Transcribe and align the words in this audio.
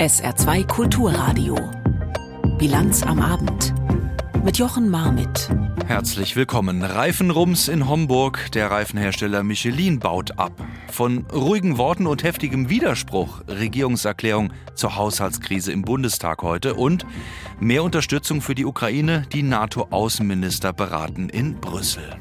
SR2 0.00 0.66
Kulturradio. 0.66 1.56
Bilanz 2.56 3.02
am 3.02 3.20
Abend. 3.20 3.74
Mit 4.42 4.56
Jochen 4.56 4.88
Marmit. 4.88 5.50
Herzlich 5.86 6.36
willkommen. 6.36 6.82
Reifenrums 6.82 7.68
in 7.68 7.86
Homburg. 7.86 8.50
Der 8.52 8.70
Reifenhersteller 8.70 9.42
Michelin 9.42 9.98
baut 9.98 10.38
ab. 10.38 10.52
Von 10.90 11.26
ruhigen 11.30 11.76
Worten 11.76 12.06
und 12.06 12.22
heftigem 12.22 12.70
Widerspruch. 12.70 13.42
Regierungserklärung 13.46 14.54
zur 14.74 14.96
Haushaltskrise 14.96 15.70
im 15.70 15.82
Bundestag 15.82 16.40
heute. 16.40 16.76
Und 16.76 17.04
mehr 17.60 17.82
Unterstützung 17.82 18.40
für 18.40 18.54
die 18.54 18.64
Ukraine. 18.64 19.26
Die 19.34 19.42
NATO-Außenminister 19.42 20.72
beraten 20.72 21.28
in 21.28 21.60
Brüssel. 21.60 22.16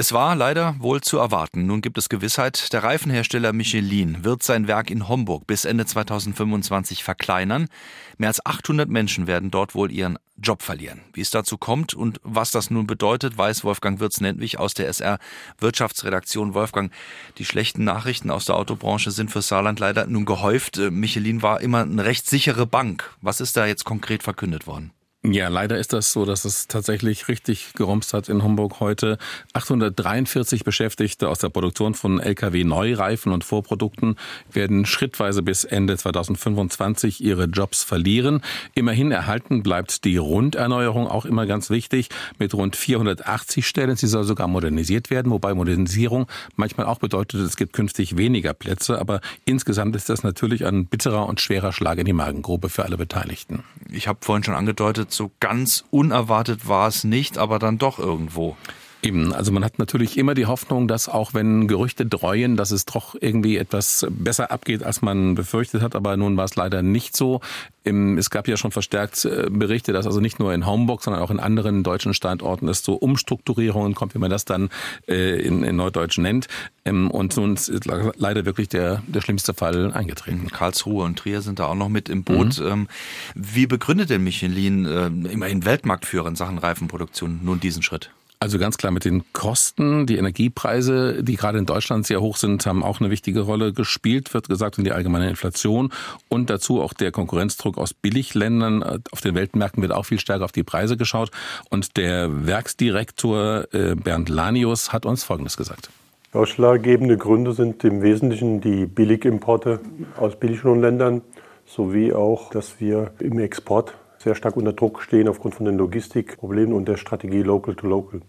Es 0.00 0.14
war 0.14 0.34
leider 0.34 0.76
wohl 0.78 1.02
zu 1.02 1.18
erwarten. 1.18 1.66
Nun 1.66 1.82
gibt 1.82 1.98
es 1.98 2.08
Gewissheit, 2.08 2.72
der 2.72 2.82
Reifenhersteller 2.82 3.52
Michelin 3.52 4.24
wird 4.24 4.42
sein 4.42 4.66
Werk 4.66 4.90
in 4.90 5.08
Homburg 5.08 5.46
bis 5.46 5.66
Ende 5.66 5.84
2025 5.84 7.04
verkleinern. 7.04 7.68
Mehr 8.16 8.30
als 8.30 8.46
800 8.46 8.88
Menschen 8.88 9.26
werden 9.26 9.50
dort 9.50 9.74
wohl 9.74 9.92
ihren 9.92 10.18
Job 10.38 10.62
verlieren. 10.62 11.02
Wie 11.12 11.20
es 11.20 11.28
dazu 11.28 11.58
kommt 11.58 11.92
und 11.92 12.18
was 12.22 12.50
das 12.50 12.70
nun 12.70 12.86
bedeutet, 12.86 13.36
weiß 13.36 13.62
Wolfgang 13.62 14.00
Wirz-Nentwich 14.00 14.58
aus 14.58 14.72
der 14.72 14.88
SR 14.88 15.18
Wirtschaftsredaktion. 15.58 16.54
Wolfgang, 16.54 16.90
die 17.36 17.44
schlechten 17.44 17.84
Nachrichten 17.84 18.30
aus 18.30 18.46
der 18.46 18.56
Autobranche 18.56 19.10
sind 19.10 19.30
für 19.30 19.42
Saarland 19.42 19.80
leider 19.80 20.06
nun 20.06 20.24
gehäuft. 20.24 20.78
Michelin 20.78 21.42
war 21.42 21.60
immer 21.60 21.82
eine 21.82 22.06
recht 22.06 22.26
sichere 22.26 22.64
Bank. 22.64 23.14
Was 23.20 23.42
ist 23.42 23.54
da 23.54 23.66
jetzt 23.66 23.84
konkret 23.84 24.22
verkündet 24.22 24.66
worden? 24.66 24.92
Ja, 25.22 25.48
leider 25.48 25.76
ist 25.76 25.92
das 25.92 26.12
so, 26.12 26.24
dass 26.24 26.46
es 26.46 26.66
tatsächlich 26.66 27.28
richtig 27.28 27.74
gerumst 27.74 28.14
hat 28.14 28.30
in 28.30 28.42
Homburg 28.42 28.80
heute. 28.80 29.18
843 29.52 30.64
Beschäftigte 30.64 31.28
aus 31.28 31.38
der 31.38 31.50
Produktion 31.50 31.92
von 31.92 32.20
Lkw-Neureifen 32.20 33.30
und 33.30 33.44
Vorprodukten 33.44 34.16
werden 34.50 34.86
schrittweise 34.86 35.42
bis 35.42 35.64
Ende 35.64 35.98
2025 35.98 37.22
ihre 37.22 37.44
Jobs 37.44 37.84
verlieren. 37.84 38.40
Immerhin 38.72 39.12
erhalten 39.12 39.62
bleibt 39.62 40.06
die 40.06 40.16
Runderneuerung 40.16 41.06
auch 41.06 41.26
immer 41.26 41.44
ganz 41.44 41.68
wichtig 41.68 42.08
mit 42.38 42.54
rund 42.54 42.74
480 42.74 43.66
Stellen. 43.66 43.96
Sie 43.96 44.06
soll 44.06 44.24
sogar 44.24 44.48
modernisiert 44.48 45.10
werden, 45.10 45.30
wobei 45.30 45.52
Modernisierung 45.52 46.28
manchmal 46.56 46.86
auch 46.86 46.98
bedeutet, 46.98 47.42
es 47.42 47.56
gibt 47.56 47.74
künftig 47.74 48.16
weniger 48.16 48.54
Plätze. 48.54 48.98
Aber 48.98 49.20
insgesamt 49.44 49.96
ist 49.96 50.08
das 50.08 50.22
natürlich 50.22 50.64
ein 50.64 50.86
bitterer 50.86 51.26
und 51.26 51.42
schwerer 51.42 51.74
Schlag 51.74 51.98
in 51.98 52.06
die 52.06 52.14
Magengrube 52.14 52.70
für 52.70 52.86
alle 52.86 52.96
Beteiligten. 52.96 53.64
Ich 53.92 54.08
habe 54.08 54.20
vorhin 54.22 54.44
schon 54.44 54.54
angedeutet, 54.54 55.09
so 55.12 55.30
ganz 55.40 55.84
unerwartet 55.90 56.68
war 56.68 56.88
es 56.88 57.04
nicht, 57.04 57.38
aber 57.38 57.58
dann 57.58 57.78
doch 57.78 57.98
irgendwo. 57.98 58.56
Eben, 59.02 59.32
also 59.32 59.50
man 59.50 59.64
hat 59.64 59.78
natürlich 59.78 60.18
immer 60.18 60.34
die 60.34 60.44
Hoffnung, 60.44 60.86
dass 60.86 61.08
auch 61.08 61.32
wenn 61.32 61.68
Gerüchte 61.68 62.04
dreuen, 62.04 62.56
dass 62.56 62.70
es 62.70 62.84
doch 62.84 63.16
irgendwie 63.18 63.56
etwas 63.56 64.06
besser 64.10 64.50
abgeht, 64.50 64.82
als 64.82 65.00
man 65.00 65.34
befürchtet 65.34 65.80
hat. 65.80 65.94
Aber 65.94 66.16
nun 66.18 66.36
war 66.36 66.44
es 66.44 66.54
leider 66.56 66.82
nicht 66.82 67.16
so. 67.16 67.40
Es 67.82 68.28
gab 68.28 68.46
ja 68.46 68.58
schon 68.58 68.72
verstärkt 68.72 69.24
äh, 69.24 69.48
Berichte, 69.50 69.94
dass 69.94 70.04
also 70.04 70.20
nicht 70.20 70.38
nur 70.38 70.52
in 70.52 70.66
Homburg, 70.66 71.02
sondern 71.02 71.22
auch 71.22 71.30
in 71.30 71.40
anderen 71.40 71.82
deutschen 71.82 72.12
Standorten 72.12 72.68
es 72.68 72.82
zu 72.82 72.94
Umstrukturierungen 72.94 73.94
kommt, 73.94 74.14
wie 74.14 74.18
man 74.18 74.30
das 74.30 74.44
dann 74.44 74.68
äh, 75.08 75.40
in, 75.40 75.64
in 75.64 75.76
Neudeutsch 75.76 76.18
nennt. 76.18 76.48
Ähm, 76.84 77.10
und 77.10 77.34
nun 77.38 77.54
ist 77.54 77.86
leider 77.86 78.44
wirklich 78.44 78.68
der, 78.68 79.02
der 79.06 79.22
schlimmste 79.22 79.54
Fall 79.54 79.92
eingetreten. 79.92 80.48
Karlsruhe 80.48 81.04
und 81.04 81.18
Trier 81.18 81.40
sind 81.40 81.58
da 81.58 81.66
auch 81.66 81.74
noch 81.74 81.88
mit 81.88 82.10
im 82.10 82.22
Boot. 82.22 82.60
Mhm. 82.60 82.66
Ähm, 82.66 82.88
wie 83.34 83.66
begründet 83.66 84.10
denn 84.10 84.22
Michelin, 84.22 84.84
äh, 84.84 85.06
immerhin 85.06 85.64
Weltmarktführer 85.64 86.28
in 86.28 86.36
Sachen 86.36 86.58
Reifenproduktion, 86.58 87.40
nun 87.42 87.60
diesen 87.60 87.82
Schritt? 87.82 88.10
Also 88.42 88.58
ganz 88.58 88.78
klar 88.78 88.90
mit 88.90 89.04
den 89.04 89.22
Kosten, 89.34 90.06
die 90.06 90.16
Energiepreise, 90.16 91.22
die 91.22 91.36
gerade 91.36 91.58
in 91.58 91.66
Deutschland 91.66 92.06
sehr 92.06 92.22
hoch 92.22 92.38
sind, 92.38 92.64
haben 92.64 92.82
auch 92.82 92.98
eine 92.98 93.10
wichtige 93.10 93.40
Rolle 93.40 93.74
gespielt, 93.74 94.32
wird 94.32 94.48
gesagt, 94.48 94.78
und 94.78 94.84
die 94.84 94.92
allgemeine 94.92 95.28
Inflation 95.28 95.92
und 96.30 96.48
dazu 96.48 96.80
auch 96.80 96.94
der 96.94 97.12
Konkurrenzdruck 97.12 97.76
aus 97.76 97.92
Billigländern. 97.92 99.02
Auf 99.10 99.20
den 99.20 99.34
Weltmärkten 99.34 99.82
wird 99.82 99.92
auch 99.92 100.06
viel 100.06 100.18
stärker 100.18 100.46
auf 100.46 100.52
die 100.52 100.62
Preise 100.62 100.96
geschaut. 100.96 101.30
Und 101.68 101.98
der 101.98 102.46
Werksdirektor 102.46 103.66
äh, 103.74 103.94
Bernd 103.94 104.30
Lanius 104.30 104.90
hat 104.90 105.04
uns 105.04 105.22
Folgendes 105.22 105.58
gesagt. 105.58 105.90
Ausschlaggebende 106.32 107.18
Gründe 107.18 107.52
sind 107.52 107.84
im 107.84 108.00
Wesentlichen 108.00 108.62
die 108.62 108.86
Billigimporte 108.86 109.80
aus 110.16 110.36
billigeren 110.36 110.80
Ländern 110.80 111.20
sowie 111.66 112.14
auch, 112.14 112.48
dass 112.50 112.80
wir 112.80 113.10
im 113.18 113.38
Export 113.38 113.92
sehr 114.22 114.34
stark 114.34 114.56
unter 114.56 114.72
Druck 114.72 115.02
stehen 115.02 115.28
aufgrund 115.28 115.54
von 115.54 115.66
den 115.66 115.78
Logistikproblemen 115.78 116.74
und 116.74 116.86
der 116.86 116.96
Strategie 116.96 117.42
Local 117.42 117.74
to 117.74 117.86
Local. 117.86 118.20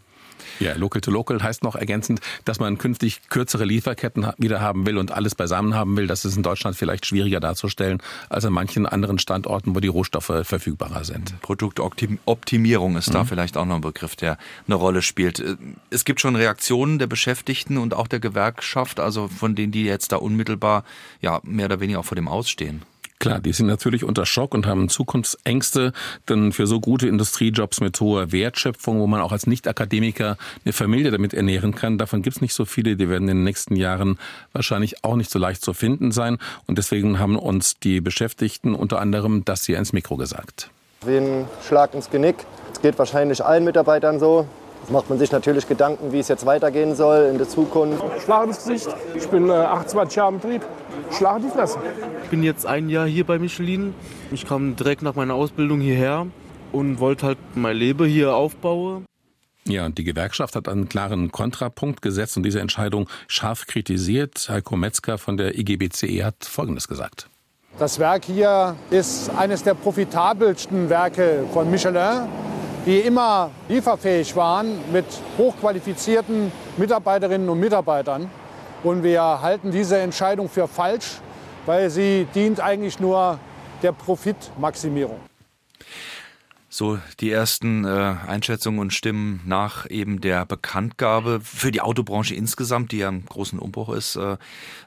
Ja, 0.59 0.73
Local 0.75 1.01
to 1.01 1.11
Local 1.11 1.41
heißt 1.41 1.63
noch 1.63 1.75
ergänzend, 1.75 2.19
dass 2.45 2.59
man 2.59 2.77
künftig 2.77 3.29
kürzere 3.29 3.65
Lieferketten 3.65 4.27
wieder 4.37 4.61
haben 4.61 4.85
will 4.85 4.97
und 4.97 5.11
alles 5.11 5.35
beisammen 5.35 5.75
haben 5.75 5.95
will. 5.97 6.07
Das 6.07 6.25
ist 6.25 6.35
in 6.35 6.43
Deutschland 6.43 6.75
vielleicht 6.75 7.05
schwieriger 7.05 7.39
darzustellen 7.39 8.01
als 8.29 8.45
an 8.45 8.53
manchen 8.53 8.85
anderen 8.85 9.19
Standorten, 9.19 9.75
wo 9.75 9.79
die 9.79 9.87
Rohstoffe 9.87 10.31
verfügbarer 10.43 11.03
sind. 11.03 11.39
Produktoptimierung 11.41 12.95
ist 12.97 13.09
mhm. 13.09 13.13
da 13.13 13.25
vielleicht 13.25 13.57
auch 13.57 13.65
noch 13.65 13.75
ein 13.75 13.81
Begriff, 13.81 14.15
der 14.15 14.37
eine 14.67 14.75
Rolle 14.75 15.01
spielt. 15.01 15.43
Es 15.89 16.05
gibt 16.05 16.21
schon 16.21 16.35
Reaktionen 16.35 16.99
der 16.99 17.07
Beschäftigten 17.07 17.77
und 17.77 17.93
auch 17.93 18.07
der 18.07 18.19
Gewerkschaft, 18.19 18.99
also 18.99 19.27
von 19.27 19.55
denen, 19.55 19.71
die 19.71 19.83
jetzt 19.83 20.11
da 20.11 20.17
unmittelbar 20.17 20.83
ja 21.21 21.39
mehr 21.43 21.65
oder 21.65 21.79
weniger 21.79 21.99
auch 21.99 22.05
vor 22.05 22.15
dem 22.15 22.27
Ausstehen. 22.27 22.83
Klar, 23.21 23.39
die 23.39 23.53
sind 23.53 23.67
natürlich 23.67 24.03
unter 24.03 24.25
Schock 24.25 24.55
und 24.55 24.65
haben 24.65 24.89
Zukunftsängste, 24.89 25.93
denn 26.27 26.51
für 26.51 26.65
so 26.65 26.79
gute 26.79 27.07
Industriejobs 27.07 27.79
mit 27.79 28.01
hoher 28.01 28.31
Wertschöpfung, 28.31 28.99
wo 28.99 29.05
man 29.05 29.21
auch 29.21 29.31
als 29.31 29.45
Nicht-Akademiker 29.45 30.37
eine 30.65 30.73
Familie 30.73 31.11
damit 31.11 31.35
ernähren 31.35 31.75
kann, 31.75 31.99
davon 31.99 32.23
gibt's 32.23 32.41
nicht 32.41 32.55
so 32.55 32.65
viele. 32.65 32.95
Die 32.95 33.09
werden 33.09 33.29
in 33.29 33.37
den 33.37 33.43
nächsten 33.43 33.75
Jahren 33.75 34.17
wahrscheinlich 34.53 35.03
auch 35.03 35.17
nicht 35.17 35.29
so 35.29 35.37
leicht 35.37 35.63
zu 35.63 35.75
finden 35.75 36.11
sein. 36.11 36.39
Und 36.65 36.79
deswegen 36.79 37.19
haben 37.19 37.37
uns 37.37 37.77
die 37.77 38.01
Beschäftigten 38.01 38.73
unter 38.73 38.99
anderem 38.99 39.45
das 39.45 39.65
hier 39.65 39.77
ins 39.77 39.93
Mikro 39.93 40.17
gesagt. 40.17 40.71
Wie 41.05 41.17
ein 41.17 41.47
Schlag 41.67 41.93
ins 41.93 42.09
Genick. 42.09 42.37
Es 42.73 42.81
geht 42.81 42.97
wahrscheinlich 42.97 43.45
allen 43.45 43.65
Mitarbeitern 43.65 44.19
so. 44.19 44.47
Jetzt 44.81 44.91
macht 44.91 45.09
man 45.09 45.19
sich 45.19 45.31
natürlich 45.31 45.67
Gedanken, 45.67 46.11
wie 46.11 46.19
es 46.19 46.27
jetzt 46.27 46.45
weitergehen 46.45 46.95
soll 46.95 47.29
in 47.31 47.37
der 47.37 47.47
Zukunft. 47.47 48.03
Schlag 48.23 48.47
ins 48.47 48.65
Gesicht. 48.65 48.89
Ich 49.15 49.27
bin 49.27 49.49
äh, 49.49 49.53
28 49.53 50.15
Jahre 50.15 50.33
im 50.33 50.39
Betrieb. 50.39 50.63
Schlag 51.11 51.37
in 51.37 51.43
die 51.43 51.49
Fresse. 51.49 51.77
Ich 52.23 52.29
bin 52.29 52.41
jetzt 52.41 52.65
ein 52.65 52.89
Jahr 52.89 53.05
hier 53.05 53.25
bei 53.25 53.37
Michelin. 53.37 53.93
Ich 54.31 54.45
kam 54.45 54.75
direkt 54.75 55.03
nach 55.03 55.15
meiner 55.15 55.35
Ausbildung 55.35 55.81
hierher 55.81 56.27
und 56.71 56.99
wollte 56.99 57.27
halt 57.27 57.37
mein 57.53 57.77
Leben 57.77 58.07
hier 58.07 58.35
aufbauen. 58.35 59.05
Ja, 59.67 59.85
und 59.85 59.99
die 59.99 60.03
Gewerkschaft 60.03 60.55
hat 60.55 60.67
einen 60.67 60.89
klaren 60.89 61.31
Kontrapunkt 61.31 62.01
gesetzt 62.01 62.35
und 62.35 62.43
diese 62.43 62.59
Entscheidung 62.59 63.07
scharf 63.27 63.67
kritisiert. 63.67 64.47
Heiko 64.49 64.75
Metzger 64.75 65.19
von 65.19 65.37
der 65.37 65.57
IGBCE 65.59 66.23
hat 66.23 66.43
Folgendes 66.43 66.87
gesagt. 66.87 67.29
Das 67.79 67.97
Werk 67.99 68.25
hier 68.25 68.75
ist 68.89 69.31
eines 69.35 69.63
der 69.63 69.73
profitabelsten 69.73 70.89
Werke 70.89 71.45
von 71.53 71.69
Michelin 71.71 72.27
die 72.85 72.99
immer 72.99 73.51
lieferfähig 73.67 74.35
waren 74.35 74.79
mit 74.91 75.05
hochqualifizierten 75.37 76.51
Mitarbeiterinnen 76.77 77.47
und 77.47 77.59
Mitarbeitern. 77.59 78.29
Und 78.83 79.03
wir 79.03 79.21
halten 79.21 79.71
diese 79.71 79.99
Entscheidung 79.99 80.49
für 80.49 80.67
falsch, 80.67 81.19
weil 81.65 81.89
sie 81.89 82.27
dient 82.33 82.59
eigentlich 82.59 82.99
nur 82.99 83.37
der 83.83 83.91
Profitmaximierung. 83.91 85.19
So 86.73 86.99
die 87.19 87.29
ersten 87.29 87.83
äh, 87.83 88.15
Einschätzungen 88.25 88.79
und 88.79 88.93
Stimmen 88.93 89.41
nach 89.45 89.89
eben 89.89 90.21
der 90.21 90.45
Bekanntgabe. 90.45 91.41
Für 91.43 91.69
die 91.69 91.81
Autobranche 91.81 92.33
insgesamt, 92.33 92.93
die 92.93 92.99
ja 92.99 93.09
im 93.09 93.25
großen 93.25 93.59
Umbruch 93.59 93.89
ist, 93.89 94.15
äh, 94.15 94.37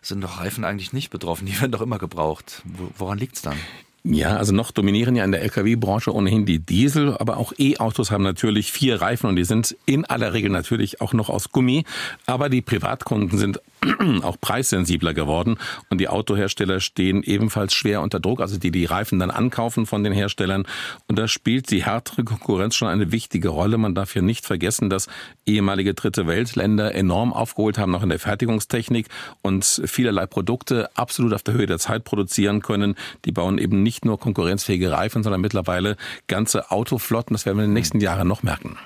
sind 0.00 0.22
doch 0.22 0.40
Reifen 0.40 0.64
eigentlich 0.64 0.94
nicht 0.94 1.10
betroffen. 1.10 1.44
Die 1.44 1.52
werden 1.60 1.72
doch 1.72 1.82
immer 1.82 1.98
gebraucht. 1.98 2.62
Woran 2.96 3.18
liegt 3.18 3.36
es 3.36 3.42
dann? 3.42 3.58
Ja, 4.02 4.36
also 4.36 4.54
noch 4.54 4.70
dominieren 4.70 5.14
ja 5.14 5.24
in 5.24 5.32
der 5.32 5.42
Lkw-Branche 5.42 6.14
ohnehin 6.14 6.46
die 6.46 6.58
Diesel, 6.58 7.16
aber 7.18 7.36
auch 7.36 7.52
E-Autos 7.58 8.10
haben 8.10 8.24
natürlich 8.24 8.72
vier 8.72 9.00
Reifen 9.00 9.28
und 9.28 9.36
die 9.36 9.44
sind 9.44 9.76
in 9.84 10.06
aller 10.06 10.32
Regel 10.32 10.50
natürlich 10.50 11.02
auch 11.02 11.12
noch 11.12 11.28
aus 11.28 11.52
Gummi. 11.52 11.84
Aber 12.24 12.48
die 12.48 12.62
Privatkunden 12.62 13.38
sind 13.38 13.60
auch 14.22 14.40
preissensibler 14.40 15.14
geworden 15.14 15.58
und 15.90 15.98
die 15.98 16.08
Autohersteller 16.08 16.80
stehen 16.80 17.22
ebenfalls 17.22 17.74
schwer 17.74 18.02
unter 18.02 18.20
Druck, 18.20 18.40
also 18.40 18.58
die 18.58 18.70
die 18.70 18.84
Reifen 18.84 19.18
dann 19.18 19.30
ankaufen 19.30 19.86
von 19.86 20.04
den 20.04 20.12
Herstellern. 20.12 20.66
Und 21.08 21.18
da 21.18 21.28
spielt 21.28 21.70
die 21.70 21.84
härtere 21.84 22.24
Konkurrenz 22.24 22.74
schon 22.76 22.88
eine 22.88 23.12
wichtige 23.12 23.48
Rolle. 23.48 23.78
Man 23.78 23.94
darf 23.94 24.12
hier 24.12 24.22
nicht 24.22 24.46
vergessen, 24.46 24.90
dass 24.90 25.08
ehemalige 25.46 25.94
dritte 25.94 26.26
Weltländer 26.26 26.94
enorm 26.94 27.32
aufgeholt 27.32 27.78
haben, 27.78 27.92
noch 27.92 28.02
in 28.02 28.08
der 28.08 28.18
Fertigungstechnik 28.18 29.06
und 29.42 29.64
vielerlei 29.84 30.26
Produkte 30.26 30.90
absolut 30.96 31.34
auf 31.34 31.42
der 31.42 31.54
Höhe 31.54 31.66
der 31.66 31.78
Zeit 31.78 32.04
produzieren 32.04 32.62
können. 32.62 32.94
Die 33.24 33.32
bauen 33.32 33.58
eben 33.58 33.82
nicht 33.82 34.04
nur 34.04 34.18
konkurrenzfähige 34.18 34.90
Reifen, 34.92 35.22
sondern 35.22 35.40
mittlerweile 35.40 35.96
ganze 36.26 36.70
Autoflotten. 36.70 37.34
Das 37.34 37.46
werden 37.46 37.58
wir 37.58 37.64
in 37.64 37.70
den 37.70 37.74
nächsten 37.74 38.00
Jahren 38.00 38.28
noch 38.28 38.42
merken. 38.42 38.76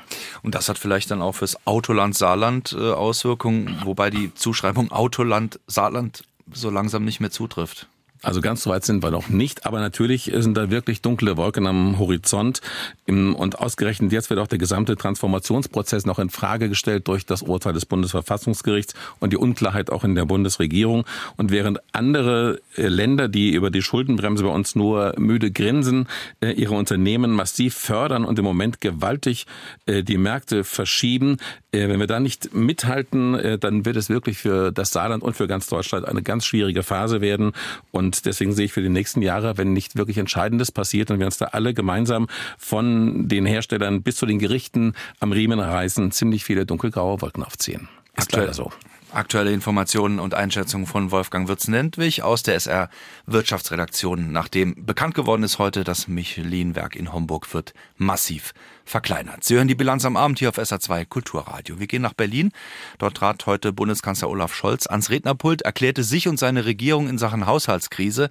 Und 0.42 0.54
das 0.54 0.68
hat 0.68 0.78
vielleicht 0.78 1.10
dann 1.10 1.22
auch 1.22 1.34
fürs 1.34 1.56
Autoland 1.66 2.16
Saarland 2.16 2.76
äh, 2.78 2.92
Auswirkungen, 2.92 3.80
wobei 3.84 4.10
die 4.10 4.34
Zuschreibung 4.34 4.92
Autoland 4.92 5.60
Saarland 5.66 6.24
so 6.52 6.70
langsam 6.70 7.04
nicht 7.04 7.20
mehr 7.20 7.30
zutrifft. 7.30 7.88
Also 8.22 8.40
ganz 8.40 8.62
so 8.62 8.70
weit 8.70 8.84
sind 8.84 9.02
wir 9.02 9.10
noch 9.10 9.28
nicht, 9.28 9.64
aber 9.64 9.80
natürlich 9.80 10.32
sind 10.34 10.56
da 10.56 10.70
wirklich 10.70 11.02
dunkle 11.02 11.36
Wolken 11.36 11.66
am 11.66 11.98
Horizont. 11.98 12.60
Und 13.06 13.58
ausgerechnet 13.58 14.12
jetzt 14.12 14.28
wird 14.28 14.40
auch 14.40 14.48
der 14.48 14.58
gesamte 14.58 14.96
Transformationsprozess 14.96 16.04
noch 16.04 16.18
in 16.18 16.30
Frage 16.30 16.68
gestellt 16.68 17.06
durch 17.08 17.26
das 17.26 17.42
Urteil 17.42 17.72
des 17.72 17.86
Bundesverfassungsgerichts 17.86 18.94
und 19.20 19.32
die 19.32 19.36
Unklarheit 19.36 19.90
auch 19.90 20.04
in 20.04 20.14
der 20.14 20.24
Bundesregierung. 20.24 21.04
Und 21.36 21.50
während 21.50 21.78
andere 21.92 22.60
äh, 22.76 22.88
Länder, 22.88 23.28
die 23.28 23.52
über 23.52 23.70
die 23.70 23.82
Schuldenbremse 23.82 24.42
bei 24.44 24.50
uns 24.50 24.74
nur 24.74 25.14
müde 25.16 25.50
grinsen, 25.50 26.08
äh, 26.40 26.52
ihre 26.52 26.74
Unternehmen 26.74 27.30
massiv 27.30 27.74
fördern 27.74 28.24
und 28.24 28.38
im 28.38 28.44
Moment 28.44 28.80
gewaltig 28.80 29.46
äh, 29.86 30.02
die 30.02 30.18
Märkte 30.18 30.64
verschieben, 30.64 31.38
wenn 31.70 32.00
wir 32.00 32.06
da 32.06 32.18
nicht 32.18 32.54
mithalten, 32.54 33.58
dann 33.60 33.84
wird 33.84 33.96
es 33.96 34.08
wirklich 34.08 34.38
für 34.38 34.72
das 34.72 34.90
Saarland 34.90 35.22
und 35.22 35.36
für 35.36 35.46
ganz 35.46 35.66
Deutschland 35.66 36.08
eine 36.08 36.22
ganz 36.22 36.46
schwierige 36.46 36.82
Phase 36.82 37.20
werden. 37.20 37.52
Und 37.90 38.07
und 38.08 38.24
deswegen 38.24 38.54
sehe 38.54 38.64
ich 38.64 38.72
für 38.72 38.80
die 38.80 38.88
nächsten 38.88 39.20
Jahre, 39.20 39.58
wenn 39.58 39.74
nicht 39.74 39.96
wirklich 39.96 40.16
Entscheidendes 40.16 40.72
passiert 40.72 41.10
und 41.10 41.18
wir 41.18 41.26
uns 41.26 41.36
da 41.36 41.46
alle 41.46 41.74
gemeinsam 41.74 42.26
von 42.56 43.28
den 43.28 43.44
Herstellern 43.44 44.02
bis 44.02 44.16
zu 44.16 44.24
den 44.24 44.38
Gerichten 44.38 44.94
am 45.20 45.32
Riemen 45.32 45.60
reißen, 45.60 46.10
ziemlich 46.10 46.42
viele 46.42 46.64
dunkelgraue 46.64 47.20
Wolken 47.20 47.44
aufziehen. 47.44 47.88
Ist 48.16 48.28
Aktuell, 48.28 48.44
leider 48.44 48.54
so. 48.54 48.72
Aktuelle 49.10 49.52
Informationen 49.52 50.20
und 50.20 50.34
Einschätzungen 50.34 50.86
von 50.86 51.10
Wolfgang 51.10 51.48
Würz-Nentwich 51.48 52.22
aus 52.22 52.42
der 52.42 52.56
SR 52.56 52.90
Wirtschaftsredaktion, 53.24 54.32
nachdem 54.32 54.84
bekannt 54.84 55.14
geworden 55.14 55.42
ist 55.44 55.58
heute, 55.58 55.82
das 55.82 56.08
Michelin-Werk 56.08 56.94
in 56.94 57.10
Homburg 57.10 57.54
wird 57.54 57.72
massiv 57.96 58.52
verkleinert. 58.84 59.44
Sie 59.44 59.54
hören 59.54 59.66
die 59.66 59.74
Bilanz 59.74 60.04
am 60.04 60.18
Abend 60.18 60.38
hier 60.40 60.50
auf 60.50 60.58
SA2 60.58 61.06
Kulturradio. 61.06 61.80
Wir 61.80 61.86
gehen 61.86 62.02
nach 62.02 62.12
Berlin. 62.12 62.52
Dort 62.98 63.16
trat 63.16 63.46
heute 63.46 63.72
Bundeskanzler 63.72 64.28
Olaf 64.28 64.54
Scholz 64.54 64.86
ans 64.86 65.08
Rednerpult, 65.08 65.62
erklärte 65.62 66.04
sich 66.04 66.28
und 66.28 66.38
seine 66.38 66.66
Regierung 66.66 67.08
in 67.08 67.16
Sachen 67.16 67.46
Haushaltskrise 67.46 68.28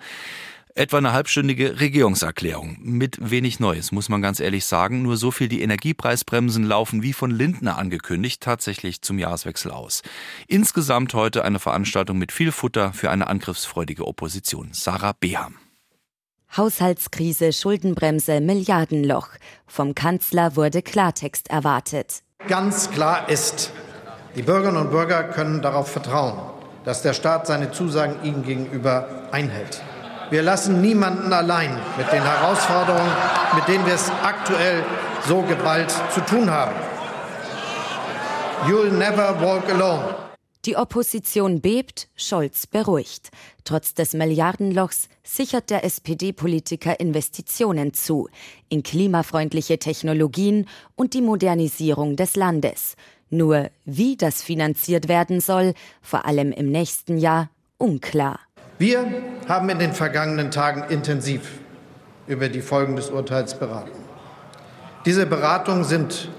etwa 0.77 0.97
eine 0.97 1.11
halbstündige 1.11 1.79
Regierungserklärung. 1.79 2.77
Mit 2.79 3.17
wenig 3.19 3.59
Neues, 3.59 3.91
muss 3.91 4.09
man 4.09 4.21
ganz 4.21 4.39
ehrlich 4.39 4.65
sagen. 4.65 5.01
Nur 5.01 5.17
so 5.17 5.31
viel 5.31 5.47
die 5.47 5.61
Energiepreisbremsen 5.61 6.63
laufen 6.63 7.01
wie 7.01 7.13
von 7.13 7.31
Lindner 7.31 7.77
angekündigt 7.77 8.41
tatsächlich 8.41 9.01
zum 9.01 9.17
Jahreswechsel 9.17 9.71
aus. 9.71 10.03
Insgesamt 10.47 11.13
heute 11.13 11.43
eine 11.43 11.59
Veranstaltung 11.59 12.17
mit 12.17 12.31
viel 12.31 12.51
Futter 12.51 12.93
für 12.93 13.09
eine 13.09 13.27
angriffsfreudige 13.27 14.05
Opposition. 14.05 14.69
Sarah 14.71 15.13
Beham. 15.19 15.55
Haushaltskrise, 16.55 17.51
Schuldenbremse, 17.53 18.39
Milliardenloch. 18.39 19.29
Vom 19.65 19.95
Kanzler 19.95 20.55
wurde 20.55 20.81
Klartext 20.81 21.49
erwartet. 21.49 22.21
Ganz 22.47 22.91
klar 22.91 23.29
ist, 23.29 23.71
die 24.35 24.43
Bürgerinnen 24.43 24.77
und 24.83 24.91
Bürger 24.91 25.23
können 25.23 25.61
darauf 25.61 25.91
vertrauen, 25.91 26.39
dass 26.85 27.01
der 27.01 27.13
Staat 27.13 27.47
seine 27.47 27.71
Zusagen 27.71 28.23
ihnen 28.23 28.43
gegenüber 28.43 29.27
einhält. 29.31 29.81
Wir 30.29 30.41
lassen 30.41 30.81
niemanden 30.81 31.31
allein 31.31 31.79
mit 31.97 32.11
den 32.11 32.21
Herausforderungen, 32.21 33.11
mit 33.55 33.67
denen 33.67 33.85
wir 33.85 33.93
es 33.93 34.11
aktuell 34.23 34.83
so 35.25 35.41
geballt 35.41 35.91
zu 36.13 36.19
tun 36.21 36.51
haben. 36.51 36.75
You'll 38.67 38.91
never 38.91 39.39
walk 39.39 39.69
alone. 39.69 40.15
Die 40.65 40.75
Opposition 40.75 41.61
bebt, 41.61 42.09
Scholz 42.17 42.67
beruhigt. 42.67 43.29
Trotz 43.63 43.93
des 43.93 44.13
Milliardenlochs 44.13 45.07
sichert 45.23 45.69
der 45.69 45.85
SPD-Politiker 45.85 46.99
Investitionen 46.99 47.93
zu 47.93 48.27
in 48.67 48.83
klimafreundliche 48.83 49.79
Technologien 49.79 50.67
und 50.97 51.13
die 51.13 51.21
Modernisierung 51.21 52.17
des 52.17 52.35
Landes. 52.35 52.97
Nur 53.29 53.69
wie 53.85 54.17
das 54.17 54.41
finanziert 54.41 55.07
werden 55.07 55.39
soll, 55.39 55.73
vor 56.01 56.25
allem 56.25 56.51
im 56.51 56.69
nächsten 56.69 57.17
Jahr, 57.17 57.49
unklar. 57.77 58.46
Wir 58.79 59.07
haben 59.47 59.69
in 59.69 59.79
den 59.79 59.93
vergangenen 59.93 60.51
Tagen 60.51 60.83
intensiv 60.89 61.59
über 62.27 62.47
die 62.47 62.61
Folgen 62.61 62.95
des 62.95 63.09
Urteils 63.09 63.57
beraten. 63.57 63.97
Diese 65.03 65.25
Beratungen 65.25 65.83
sind, 65.83 66.29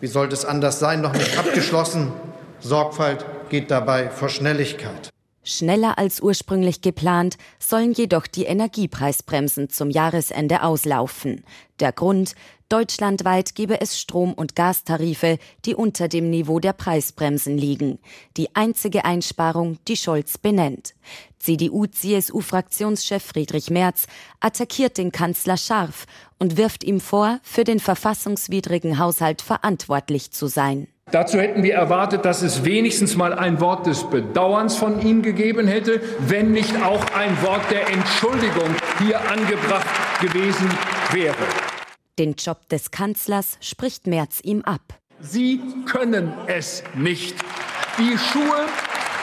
wie 0.00 0.06
sollte 0.06 0.34
es 0.34 0.44
anders 0.44 0.80
sein, 0.80 1.00
noch 1.00 1.14
nicht 1.14 1.38
abgeschlossen. 1.38 2.12
Sorgfalt 2.60 3.24
geht 3.48 3.70
dabei 3.70 4.10
vor 4.10 4.28
Schnelligkeit. 4.28 5.08
Schneller 5.44 5.96
als 5.96 6.20
ursprünglich 6.20 6.82
geplant 6.82 7.38
sollen 7.58 7.92
jedoch 7.92 8.26
die 8.26 8.44
Energiepreisbremsen 8.44 9.70
zum 9.70 9.88
Jahresende 9.88 10.62
auslaufen. 10.62 11.42
Der 11.80 11.92
Grund, 11.92 12.34
deutschlandweit 12.68 13.54
gebe 13.54 13.80
es 13.80 13.98
Strom- 13.98 14.34
und 14.34 14.56
Gastarife, 14.56 15.38
die 15.64 15.74
unter 15.74 16.08
dem 16.08 16.28
Niveau 16.28 16.60
der 16.60 16.74
Preisbremsen 16.74 17.56
liegen. 17.56 17.98
Die 18.36 18.54
einzige 18.54 19.06
Einsparung, 19.06 19.78
die 19.88 19.96
Scholz 19.96 20.36
benennt. 20.36 20.92
CDU-CSU-Fraktionschef 21.38 23.22
Friedrich 23.22 23.70
Merz 23.70 24.06
attackiert 24.40 24.98
den 24.98 25.12
Kanzler 25.12 25.56
scharf 25.56 26.06
und 26.38 26.56
wirft 26.56 26.84
ihm 26.84 27.00
vor, 27.00 27.40
für 27.42 27.64
den 27.64 27.80
verfassungswidrigen 27.80 28.98
Haushalt 28.98 29.42
verantwortlich 29.42 30.30
zu 30.30 30.46
sein. 30.46 30.88
Dazu 31.10 31.38
hätten 31.38 31.62
wir 31.62 31.74
erwartet, 31.74 32.26
dass 32.26 32.42
es 32.42 32.64
wenigstens 32.64 33.16
mal 33.16 33.32
ein 33.32 33.60
Wort 33.60 33.86
des 33.86 34.04
Bedauerns 34.10 34.76
von 34.76 35.00
ihm 35.00 35.22
gegeben 35.22 35.66
hätte, 35.66 36.02
wenn 36.20 36.52
nicht 36.52 36.76
auch 36.82 37.02
ein 37.14 37.40
Wort 37.42 37.70
der 37.70 37.88
Entschuldigung 37.88 38.68
hier 38.98 39.18
angebracht 39.30 39.86
gewesen 40.20 40.68
wäre. 41.12 41.34
Den 42.18 42.34
Job 42.34 42.68
des 42.68 42.90
Kanzlers 42.90 43.56
spricht 43.60 44.06
Merz 44.06 44.40
ihm 44.42 44.62
ab. 44.62 44.82
Sie 45.20 45.60
können 45.86 46.32
es 46.46 46.82
nicht. 46.94 47.36
Die 47.98 48.18
Schuhe, 48.18 48.66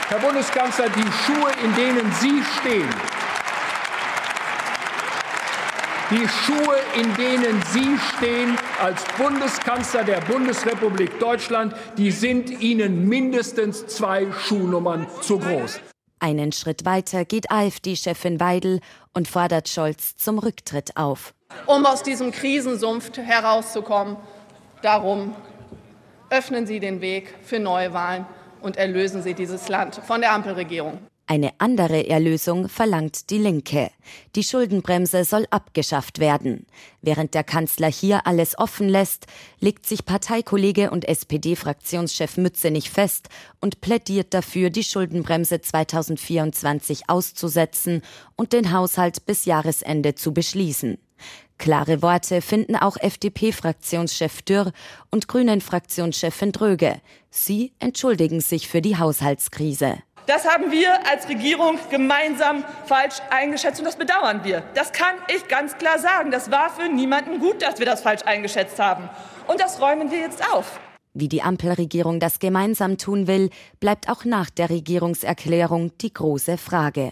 Herr 0.07 0.19
Bundeskanzler, 0.19 0.87
die 0.89 1.01
Schuhe, 1.01 1.51
in 1.63 1.73
denen 1.73 2.11
Sie 2.21 2.39
stehen, 2.59 2.89
die 6.11 6.27
Schuhe, 6.27 6.77
in 6.95 7.15
denen 7.15 7.59
Sie 7.71 7.97
stehen 8.15 8.55
als 8.79 9.03
Bundeskanzler 9.17 10.03
der 10.03 10.21
Bundesrepublik 10.21 11.19
Deutschland, 11.19 11.73
die 11.97 12.11
sind 12.11 12.51
Ihnen 12.61 13.09
mindestens 13.09 13.87
zwei 13.87 14.31
Schuhnummern 14.31 15.07
zu 15.21 15.39
groß. 15.39 15.79
Einen 16.19 16.51
Schritt 16.51 16.85
weiter 16.85 17.25
geht 17.25 17.49
AfD-Chefin 17.49 18.39
Weidel 18.39 18.81
und 19.13 19.27
fordert 19.27 19.69
Scholz 19.69 20.15
zum 20.17 20.37
Rücktritt 20.37 20.97
auf. 20.97 21.33
Um 21.65 21.83
aus 21.83 22.03
diesem 22.03 22.31
Krisensumpf 22.31 23.17
herauszukommen, 23.17 24.17
darum 24.83 25.35
öffnen 26.29 26.67
Sie 26.67 26.79
den 26.79 27.01
Weg 27.01 27.33
für 27.41 27.57
Neuwahlen 27.57 28.27
und 28.65 28.77
erlösen 28.77 29.21
Sie 29.21 29.35
dieses 29.35 29.69
Land 29.69 29.95
von 29.95 30.21
der 30.21 30.33
Ampelregierung. 30.33 30.97
Eine 31.27 31.53
andere 31.57 32.07
Erlösung 32.07 32.69
verlangt 32.69 33.31
die 33.31 33.39
Linke. 33.39 33.89
Die 34.35 34.43
Schuldenbremse 34.43 35.23
soll 35.23 35.47
abgeschafft 35.49 36.19
werden. 36.19 36.67
Während 37.01 37.33
der 37.33 37.43
Kanzler 37.43 37.87
hier 37.87 38.27
alles 38.27 38.57
offen 38.59 38.89
lässt, 38.89 39.25
legt 39.59 39.87
sich 39.87 40.05
Parteikollege 40.05 40.91
und 40.91 41.07
SPD-Fraktionschef 41.07 42.37
Mütze 42.37 42.69
nicht 42.69 42.89
fest 42.89 43.29
und 43.59 43.81
plädiert 43.81 44.35
dafür, 44.35 44.69
die 44.69 44.83
Schuldenbremse 44.83 45.61
2024 45.61 47.09
auszusetzen 47.09 48.03
und 48.35 48.53
den 48.53 48.71
Haushalt 48.71 49.25
bis 49.25 49.45
Jahresende 49.45 50.13
zu 50.13 50.31
beschließen. 50.31 50.99
Klare 51.57 52.01
Worte 52.01 52.41
finden 52.41 52.75
auch 52.75 52.97
FDP-Fraktionschef 52.97 54.41
Dürr 54.41 54.71
und 55.09 55.27
Grünen-Fraktionschefin 55.27 56.51
Dröge. 56.51 57.01
Sie 57.29 57.73
entschuldigen 57.79 58.41
sich 58.41 58.67
für 58.67 58.81
die 58.81 58.97
Haushaltskrise. 58.97 59.99
Das 60.27 60.47
haben 60.47 60.71
wir 60.71 61.07
als 61.07 61.29
Regierung 61.29 61.77
gemeinsam 61.91 62.63
falsch 62.85 63.15
eingeschätzt 63.29 63.79
und 63.79 63.85
das 63.85 63.95
bedauern 63.95 64.41
wir. 64.43 64.63
Das 64.73 64.91
kann 64.91 65.15
ich 65.33 65.47
ganz 65.47 65.77
klar 65.77 65.99
sagen. 65.99 66.31
Das 66.31 66.49
war 66.49 66.69
für 66.69 66.89
niemanden 66.89 67.39
gut, 67.39 67.61
dass 67.61 67.77
wir 67.77 67.85
das 67.85 68.01
falsch 68.01 68.23
eingeschätzt 68.23 68.79
haben. 68.79 69.07
Und 69.47 69.59
das 69.59 69.79
räumen 69.79 70.09
wir 70.09 70.19
jetzt 70.19 70.43
auf. 70.51 70.79
Wie 71.13 71.29
die 71.29 71.43
Ampelregierung 71.43 72.19
das 72.19 72.39
gemeinsam 72.39 72.97
tun 72.97 73.27
will, 73.27 73.49
bleibt 73.79 74.09
auch 74.09 74.25
nach 74.25 74.49
der 74.49 74.69
Regierungserklärung 74.69 75.97
die 75.99 76.13
große 76.13 76.57
Frage. 76.57 77.11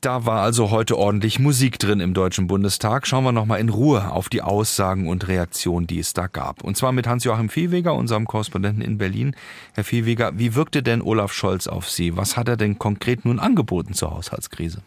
Da 0.00 0.24
war 0.24 0.42
also 0.42 0.70
heute 0.70 0.96
ordentlich 0.96 1.40
Musik 1.40 1.80
drin 1.80 1.98
im 1.98 2.14
Deutschen 2.14 2.46
Bundestag. 2.46 3.04
Schauen 3.04 3.24
wir 3.24 3.32
nochmal 3.32 3.58
in 3.58 3.68
Ruhe 3.68 4.12
auf 4.12 4.28
die 4.28 4.42
Aussagen 4.42 5.08
und 5.08 5.26
Reaktionen, 5.26 5.88
die 5.88 5.98
es 5.98 6.12
da 6.12 6.28
gab. 6.28 6.62
Und 6.62 6.76
zwar 6.76 6.92
mit 6.92 7.08
Hans-Joachim 7.08 7.48
Viehweger, 7.48 7.94
unserem 7.94 8.28
Korrespondenten 8.28 8.80
in 8.80 8.96
Berlin. 8.96 9.34
Herr 9.74 9.82
Viehweger, 9.82 10.38
wie 10.38 10.54
wirkte 10.54 10.84
denn 10.84 11.02
Olaf 11.02 11.32
Scholz 11.32 11.66
auf 11.66 11.90
Sie? 11.90 12.16
Was 12.16 12.36
hat 12.36 12.46
er 12.46 12.56
denn 12.56 12.78
konkret 12.78 13.24
nun 13.24 13.40
angeboten 13.40 13.92
zur 13.92 14.12
Haushaltskrise? 14.12 14.82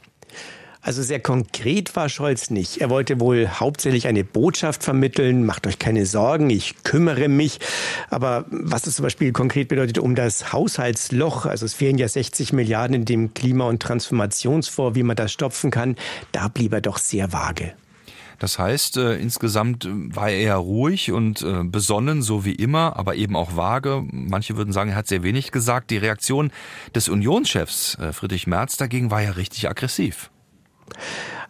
Also 0.84 1.04
sehr 1.04 1.20
konkret 1.20 1.96
war 1.96 2.10
Scholz 2.10 2.50
nicht. 2.50 2.82
Er 2.82 2.90
wollte 2.90 3.20
wohl 3.20 3.48
hauptsächlich 3.48 4.08
eine 4.08 4.24
Botschaft 4.24 4.84
vermitteln, 4.84 5.46
macht 5.46 5.68
euch 5.68 5.78
keine 5.78 6.08
Sorgen, 6.08 6.50
ich 6.50 6.84
kümmere 6.84 7.28
mich. 7.28 7.60
Aber 8.10 8.46
was 8.50 8.88
es 8.88 8.96
zum 8.96 9.04
Beispiel 9.04 9.32
konkret 9.32 9.68
bedeutet 9.68 10.00
um 10.00 10.16
das 10.16 10.52
Haushaltsloch, 10.52 11.46
also 11.46 11.66
es 11.68 11.76
fehlen 11.76 12.00
ja 12.00 12.08
60 12.08 12.52
Milliarden 12.54 12.96
in 12.96 13.06
dem 13.06 13.34
Klima- 13.36 13.66
und 13.66 13.80
Transformationsfonds, 13.80 14.96
wie 14.96 15.04
man 15.04 15.16
das 15.16 15.32
stopfen 15.32 15.70
kann, 15.70 15.96
da 16.32 16.48
blieb 16.48 16.74
er 16.74 16.82
doch 16.82 16.98
sehr 16.98 17.32
vage. 17.32 17.74
Das 18.40 18.58
heißt, 18.58 18.98
äh, 18.98 19.18
insgesamt 19.18 19.88
war 19.88 20.30
er 20.30 20.40
eher 20.40 20.56
ruhig 20.56 21.12
und 21.12 21.44
äh, 21.44 21.64
besonnen, 21.64 22.24
so 22.24 22.44
wie 22.44 22.56
immer, 22.56 22.98
aber 22.98 23.14
eben 23.14 23.36
auch 23.36 23.56
vage. 23.56 24.04
Manche 24.12 24.58
würden 24.58 24.74
sagen, 24.74 24.90
er 24.90 24.96
hat 24.96 25.08
sehr 25.08 25.22
wenig 25.22 25.52
gesagt. 25.52 25.92
Die 25.92 25.98
Reaktion 25.98 26.50
des 26.96 27.08
Unionschefs 27.08 28.00
äh, 28.00 28.12
Friedrich 28.14 28.48
Merz 28.48 28.78
dagegen 28.78 29.12
war 29.12 29.22
ja 29.22 29.30
richtig 29.30 29.70
aggressiv. 29.70 30.32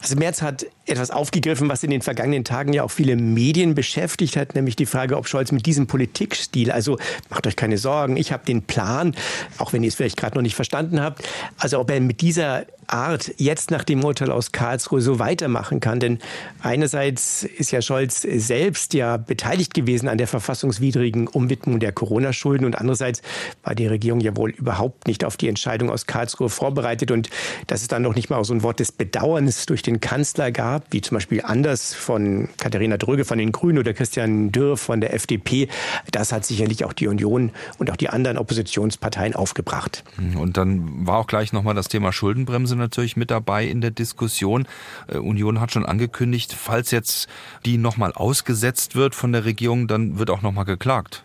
Also 0.02 0.16
Merz 0.16 0.42
hat 0.42 0.66
etwas 0.92 1.12
aufgegriffen, 1.12 1.70
was 1.70 1.84
in 1.84 1.90
den 1.90 2.02
vergangenen 2.02 2.44
Tagen 2.44 2.74
ja 2.74 2.84
auch 2.84 2.92
viele 2.92 3.16
Medien 3.16 3.76
beschäftigt 3.76 4.38
hat, 4.38 4.56
nämlich 4.56 4.76
die 4.76 4.86
Frage, 4.86 5.18
ob 5.18 5.28
Scholz 5.28 5.52
mit 5.52 5.66
diesem 5.66 5.88
Politikstil, 5.88 6.72
also 6.72 6.98
macht 7.30 7.48
euch 7.48 7.56
keine 7.56 7.78
Sorgen, 7.78 8.18
ich 8.18 8.32
habe 8.32 8.46
den 8.46 8.64
Plan, 8.64 9.16
auch 9.58 9.74
wenn 9.74 9.84
ihr 9.84 9.90
es 9.90 9.96
vielleicht 9.96 10.18
gerade 10.18 10.36
noch 10.36 10.42
nicht 10.42 10.56
verstanden 10.56 11.02
habt, 11.02 11.24
also 11.58 11.80
ob 11.80 11.90
er 11.90 12.00
mit 12.02 12.22
dieser 12.22 12.66
Art 12.92 13.32
jetzt 13.38 13.72
nach 13.72 13.84
dem 13.84 14.04
Urteil 14.04 14.32
aus 14.32 14.52
Karlsruhe 14.52 15.02
so 15.02 15.20
weitermachen 15.20 15.80
kann. 15.80 16.00
Denn 16.00 16.20
einerseits 16.62 17.44
ist 17.44 17.72
ja 17.72 17.82
Scholz 17.82 18.22
selbst 18.22 18.94
ja 18.94 19.18
beteiligt 19.18 19.74
gewesen 19.74 20.08
an 20.08 20.18
der 20.18 20.28
verfassungswidrigen 20.28 21.28
Umwidmung 21.28 21.80
der 21.80 21.92
Corona-Schulden 21.92 22.66
und 22.66 22.78
andererseits 22.78 23.22
war 23.64 23.76
die 23.76 23.88
Regierung 23.88 24.20
ja 24.20 24.36
wohl 24.36 24.52
überhaupt 24.52 25.08
nicht 25.08 25.24
auf 25.24 25.38
die 25.38 25.48
Entscheidung 25.48 25.90
aus 25.90 26.06
Karlsruhe 26.06 26.50
vorbereitet 26.50 27.12
und 27.12 27.30
dass 27.68 27.82
es 27.82 27.88
dann 27.88 28.02
noch 28.02 28.16
nicht 28.16 28.30
mal 28.30 28.44
so 28.44 28.54
ein 28.54 28.64
Wort 28.64 28.80
des 28.80 28.92
Bedauerns 28.92 29.66
durch 29.66 29.82
den 29.82 30.00
Kanzler 30.00 30.52
gab, 30.52 30.81
wie 30.90 31.02
zum 31.02 31.16
Beispiel 31.16 31.42
anders 31.44 31.94
von 31.94 32.50
Katharina 32.58 32.98
Dröge 32.98 33.26
von 33.26 33.38
den 33.38 33.52
Grünen 33.52 33.78
oder 33.78 33.94
Christian 33.94 34.52
Dürr 34.52 34.78
von 34.78 35.02
der 35.02 35.14
FDP, 35.14 35.68
das 36.12 36.32
hat 36.32 36.46
sicherlich 36.46 36.86
auch 36.86 36.94
die 36.94 37.08
Union 37.08 37.52
und 37.78 37.92
auch 37.92 37.96
die 37.96 38.10
anderen 38.10 38.38
Oppositionsparteien 38.38 39.36
aufgebracht. 39.36 40.04
Und 40.38 40.58
dann 40.58 41.06
war 41.06 41.18
auch 41.18 41.28
gleich 41.28 41.54
nochmal 41.54 41.76
das 41.76 41.88
Thema 41.88 42.12
Schuldenbremse 42.12 42.76
natürlich 42.76 43.18
mit 43.18 43.32
dabei 43.32 43.66
in 43.66 43.82
der 43.82 43.92
Diskussion. 43.92 44.68
Äh, 45.08 45.18
Union 45.18 45.60
hat 45.60 45.72
schon 45.72 45.86
angekündigt, 45.86 46.54
falls 46.58 46.92
jetzt 46.92 47.28
die 47.66 47.78
nochmal 47.78 48.14
ausgesetzt 48.14 48.96
wird 48.96 49.16
von 49.16 49.32
der 49.32 49.46
Regierung, 49.46 49.88
dann 49.88 50.18
wird 50.20 50.30
auch 50.30 50.42
nochmal 50.42 50.66
geklagt. 50.66 51.24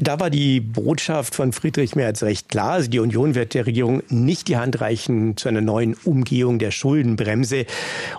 Da 0.00 0.20
war 0.20 0.30
die 0.30 0.60
Botschaft 0.60 1.34
von 1.34 1.52
Friedrich 1.52 1.96
Merz 1.96 2.22
recht 2.22 2.48
klar. 2.48 2.72
Also 2.72 2.88
die 2.88 3.00
Union 3.00 3.34
wird 3.34 3.54
der 3.54 3.66
Regierung 3.66 4.04
nicht 4.08 4.46
die 4.46 4.56
Hand 4.56 4.80
reichen 4.80 5.36
zu 5.36 5.48
einer 5.48 5.60
neuen 5.60 5.94
Umgehung 6.04 6.60
der 6.60 6.70
Schuldenbremse. 6.70 7.66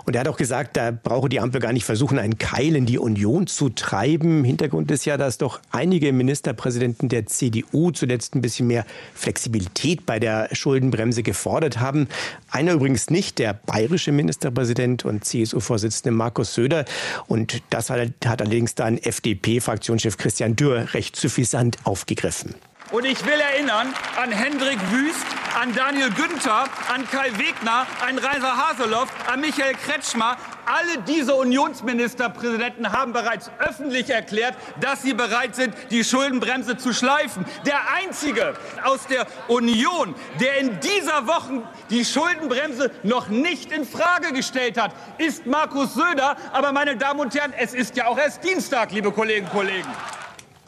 Und 0.04 0.14
er 0.14 0.20
hat 0.20 0.28
auch 0.28 0.36
gesagt, 0.36 0.76
da 0.76 0.90
brauche 0.90 1.30
die 1.30 1.40
Ampel 1.40 1.58
gar 1.58 1.72
nicht 1.72 1.86
versuchen, 1.86 2.18
einen 2.18 2.36
Keil 2.36 2.76
in 2.76 2.84
die 2.84 2.98
Union 2.98 3.46
zu 3.46 3.70
treiben. 3.70 4.44
Hintergrund 4.44 4.90
ist 4.90 5.06
ja, 5.06 5.16
dass 5.16 5.38
doch 5.38 5.60
einige 5.70 6.12
Ministerpräsidenten 6.12 7.08
der 7.08 7.24
CDU 7.24 7.92
zuletzt 7.92 8.34
ein 8.34 8.42
bisschen 8.42 8.66
mehr 8.66 8.84
Flexibilität 9.14 10.04
bei 10.04 10.18
der 10.18 10.50
Schuldenbremse 10.52 11.22
gefordert 11.22 11.80
haben. 11.80 12.08
Einer 12.50 12.74
übrigens 12.74 13.08
nicht, 13.08 13.38
der 13.38 13.54
bayerische 13.54 14.12
Ministerpräsident 14.12 15.06
und 15.06 15.24
CSU-Vorsitzende 15.24 16.10
Markus 16.10 16.52
Söder. 16.52 16.84
Und 17.26 17.62
das 17.70 17.88
hat, 17.88 18.00
hat 18.26 18.42
allerdings 18.42 18.74
dann 18.74 18.98
FDP-Fraktionschef 18.98 20.18
Christian 20.18 20.56
Dürr 20.56 20.92
recht 20.92 21.16
suffisant 21.16 21.69
Hand 21.70 21.78
aufgegriffen. 21.84 22.54
Und 22.90 23.04
ich 23.04 23.24
will 23.24 23.38
erinnern 23.38 23.94
an 24.20 24.32
Hendrik 24.32 24.78
Wüst, 24.90 25.24
an 25.60 25.72
Daniel 25.72 26.10
Günther, 26.10 26.64
an 26.92 27.08
Kai 27.08 27.30
Wegner, 27.38 27.86
an 28.04 28.18
Reiser 28.18 28.56
Haseloff, 28.56 29.08
an 29.32 29.40
Michael 29.40 29.74
Kretschmer. 29.74 30.36
Alle 30.66 31.00
diese 31.06 31.36
Unionsministerpräsidenten 31.36 32.90
haben 32.90 33.12
bereits 33.12 33.48
öffentlich 33.60 34.10
erklärt, 34.10 34.56
dass 34.80 35.02
sie 35.02 35.14
bereit 35.14 35.54
sind, 35.54 35.72
die 35.92 36.02
Schuldenbremse 36.02 36.78
zu 36.78 36.92
schleifen. 36.92 37.44
Der 37.64 37.78
einzige 37.94 38.54
aus 38.82 39.06
der 39.06 39.24
Union, 39.46 40.16
der 40.40 40.58
in 40.58 40.80
dieser 40.80 41.28
Woche 41.28 41.62
die 41.90 42.04
Schuldenbremse 42.04 42.90
noch 43.04 43.28
nicht 43.28 43.70
in 43.70 43.84
Frage 43.86 44.32
gestellt 44.32 44.80
hat, 44.80 44.92
ist 45.18 45.46
Markus 45.46 45.94
Söder. 45.94 46.36
Aber 46.52 46.72
meine 46.72 46.96
Damen 46.96 47.20
und 47.20 47.34
Herren, 47.36 47.52
es 47.56 47.72
ist 47.72 47.96
ja 47.96 48.08
auch 48.08 48.18
erst 48.18 48.42
Dienstag, 48.42 48.90
liebe 48.90 49.12
Kolleginnen 49.12 49.46
und 49.46 49.52
Kollegen. 49.52 49.88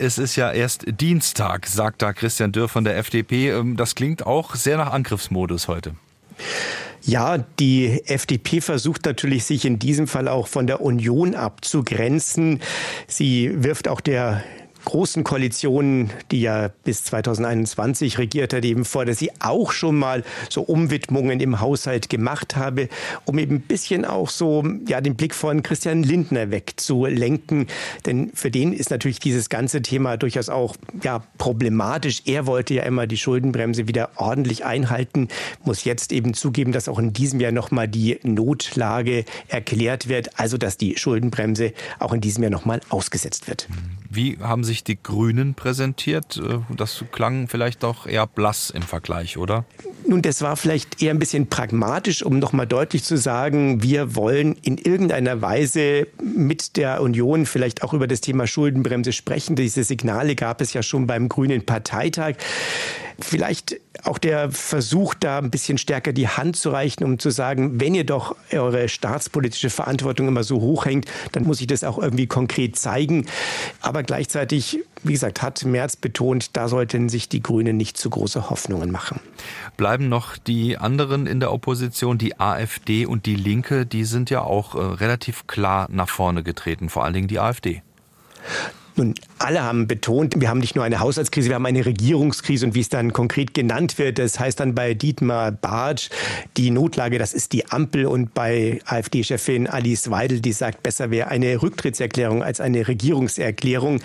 Es 0.03 0.19
ist 0.19 0.35
ja 0.35 0.51
erst 0.51 0.83
Dienstag, 1.01 1.69
sagt 1.69 2.03
da 2.03 2.13
Christian 2.13 2.51
Dürr 2.51 2.69
von 2.69 2.83
der 2.83 2.97
FDP. 2.97 3.51
Ähm, 3.51 3.77
das 3.77 3.95
klingt 3.95 4.27
auch 4.27 4.57
sehr 4.57 4.77
nach 4.77 4.93
Angriffsmodus 4.93 5.69
heute. 5.69 5.95
Ja, 7.03 7.39
die 7.39 8.03
FDP 8.07 8.61
versucht 8.61 9.05
natürlich, 9.05 9.45
sich 9.45 9.65
in 9.65 9.79
diesem 9.79 10.09
Fall 10.09 10.27
auch 10.27 10.49
von 10.49 10.67
der 10.67 10.81
Union 10.81 11.37
abzugrenzen. 11.37 12.61
Sie 13.07 13.63
wirft 13.63 13.87
auch 13.87 14.01
der 14.01 14.43
großen 14.85 15.25
Koalitionen, 15.25 16.11
die 16.31 16.43
ja 16.43 16.71
bis 16.85 17.05
2021 17.05 18.19
regiert 18.19 18.53
hat, 18.53 18.65
eben 18.65 18.85
vor, 18.85 19.05
dass 19.05 19.19
sie 19.19 19.31
auch 19.41 19.73
schon 19.73 19.97
mal 19.97 20.25
so 20.49 20.63
Umwidmungen 20.63 21.41
im 21.41 21.61
Haushalt 21.61 22.09
gemacht 22.09 22.57
habe, 22.57 22.89
um 23.25 23.39
eben 23.39 23.57
ein 23.57 23.61
bisschen 23.61 24.05
auch 24.05 24.29
so 24.29 24.65
ja 24.87 25.01
den 25.01 25.17
Blick 25.17 25.35
von 25.35 25.63
Christian 25.63 26.03
Lindner 26.03 26.51
wegzulenken, 26.51 27.67
denn 28.07 28.31
für 28.35 28.51
den 28.51 28.73
ist 28.73 28.91
natürlich 28.91 29.19
dieses 29.19 29.49
ganze 29.49 29.83
Thema 29.83 30.17
durchaus 30.17 30.49
auch 30.49 30.77
ja 31.03 31.23
problematisch. 31.39 32.23
Er 32.27 32.47
wollte 32.47 32.75
ja 32.75 32.83
immer 32.85 33.07
die 33.07 33.17
Schuldenbremse 33.17 33.89
wieder 33.89 34.11
ordentlich 34.17 34.65
einhalten, 34.65 35.29
muss 35.65 35.85
jetzt 35.85 36.13
eben 36.13 36.35
zugeben, 36.35 36.73
dass 36.73 36.89
auch 36.89 36.99
in 36.99 37.13
diesem 37.13 37.41
Jahr 37.41 37.53
noch 37.53 37.71
mal 37.71 37.89
die 37.89 38.19
Notlage 38.23 39.25
erklärt 39.49 40.09
wird, 40.09 40.39
also 40.39 40.59
dass 40.59 40.77
die 40.77 40.97
Schuldenbremse 40.97 41.73
auch 41.99 42.13
in 42.13 42.21
diesem 42.21 42.43
Jahr 42.43 42.53
noch 42.53 42.65
mal 42.65 42.81
ausgesetzt 42.89 43.49
wird. 43.49 43.69
Wie 44.11 44.39
haben 44.41 44.65
sich 44.73 44.85
die 44.85 45.01
Grünen 45.01 45.55
präsentiert? 45.55 46.39
Äh, 46.39 46.59
das 46.75 47.05
klang 47.13 47.47
vielleicht 47.49 47.83
doch 47.83 48.07
eher 48.07 48.27
blass 48.27 48.71
im 48.71 48.83
Vergleich, 48.83 49.37
oder? 49.37 49.65
Nun, 50.09 50.23
das 50.23 50.43
war 50.43 50.57
vielleicht 50.57 51.03
eher 51.03 51.11
ein 51.11 51.19
bisschen 51.19 51.49
pragmatisch, 51.49 52.23
um 52.23 52.39
nochmal 52.39 52.67
deutlich 52.67 53.05
zu 53.05 53.17
sagen, 53.17 53.83
wir 53.83 54.17
wollen 54.17 54.57
in 54.63 54.79
irgendeiner 54.79 55.43
Weise 55.43 56.09
mit 56.23 56.77
der 56.77 57.03
Union 57.03 57.47
vielleicht 57.47 57.83
auch 57.83 57.93
über 57.93 58.07
das 58.07 58.21
Thema 58.21 58.47
Schuldenbremse 58.47 59.13
sprechen. 59.13 59.55
Diese 59.55 59.85
Signale 59.85 60.35
gab 60.35 60.61
es 60.61 60.73
ja 60.73 60.83
schon 60.83 61.07
beim 61.07 61.29
Grünen 61.29 61.65
Parteitag. 61.65 62.37
Vielleicht 63.21 63.77
auch 64.05 64.19
der 64.19 64.51
Versuch, 64.51 65.15
da 65.15 65.39
ein 65.39 65.51
bisschen 65.51 65.79
stärker 65.79 66.13
die 66.13 66.29
Hand 66.29 66.57
zu 66.57 66.71
reichen, 66.71 67.05
um 67.05 67.19
zu 67.19 67.31
sagen, 67.31 67.81
wenn 67.81 67.95
ihr 67.95 68.05
doch 68.05 68.37
eure 68.51 68.89
staatspolitische 68.89 69.71
Verantwortung 69.71 70.29
immer 70.29 70.45
so 70.45 70.61
hoch 70.61 70.87
hängt, 70.87 71.07
dann 71.33 71.45
muss 71.45 71.61
ich 71.61 71.67
das 71.67 71.85
auch 71.85 71.99
irgendwie 71.99 72.27
konkret 72.27 72.77
zeigen. 72.77 73.27
Aber 73.81 74.03
gleichzeitig, 74.03 74.81
wie 75.03 75.13
gesagt, 75.13 75.43
hat 75.43 75.65
Merz 75.65 75.97
betont, 75.97 76.57
da 76.57 76.69
sollten 76.69 77.09
sich 77.09 77.29
die 77.29 77.43
Grünen 77.43 77.77
nicht 77.77 77.97
zu 77.97 78.11
große 78.11 78.51
Hoffnungen 78.51 78.91
machen. 78.91 79.21
Bleiben 79.77 80.09
noch 80.09 80.37
die 80.37 80.79
anderen 80.79 81.27
in 81.27 81.41
der 81.41 81.53
Opposition, 81.53 82.19
die 82.19 82.41
AfD 82.41 83.07
und 83.07 83.27
die 83.27 83.37
Linke, 83.37 83.87
die 83.87 84.05
sind 84.05 84.31
ja 84.31 84.43
auch 84.43 84.75
äh, 84.75 84.79
relativ 84.79 85.47
klar 85.47 85.87
nach 85.91 86.09
vorne 86.09 86.43
getreten, 86.43 86.89
vor 86.89 87.05
allen 87.05 87.15
Dingen 87.15 87.29
die 87.29 87.39
AfD. 87.39 87.83
Nun, 88.95 89.15
alle 89.39 89.63
haben 89.63 89.87
betont, 89.87 90.39
wir 90.39 90.51
haben 90.51 90.61
nicht 90.61 90.77
nur 90.77 90.85
eine 90.85 91.01
Haushaltskrise, 91.01 91.49
wir 91.49 91.55
haben 91.55 91.65
eine 91.65 91.87
Regierungskrise 91.87 92.67
und 92.67 92.75
wie 92.75 92.81
es 92.81 92.91
dann 92.91 93.15
konkret 93.15 93.55
genannt 93.55 93.99
wird, 93.99 94.19
das 94.19 94.39
heißt 94.39 94.61
dann 94.61 94.75
bei 94.75 94.93
Dietmar 94.93 95.51
Bartsch, 95.51 96.11
die 96.59 96.71
Notlage, 96.71 97.19
das 97.19 97.33
ist 97.33 97.53
die 97.53 97.71
Ampel 97.71 98.05
und 98.05 98.35
bei 98.35 98.81
AfD-Chefin 98.85 99.67
Alice 99.67 100.11
Weidel, 100.11 100.41
die 100.41 100.53
sagt, 100.53 100.83
besser 100.83 101.11
wäre 101.11 101.29
eine 101.29 101.63
Rücktrittserklärung 101.63 102.43
als 102.43 102.61
eine 102.61 102.87
Regierungserklärung. 102.87 104.01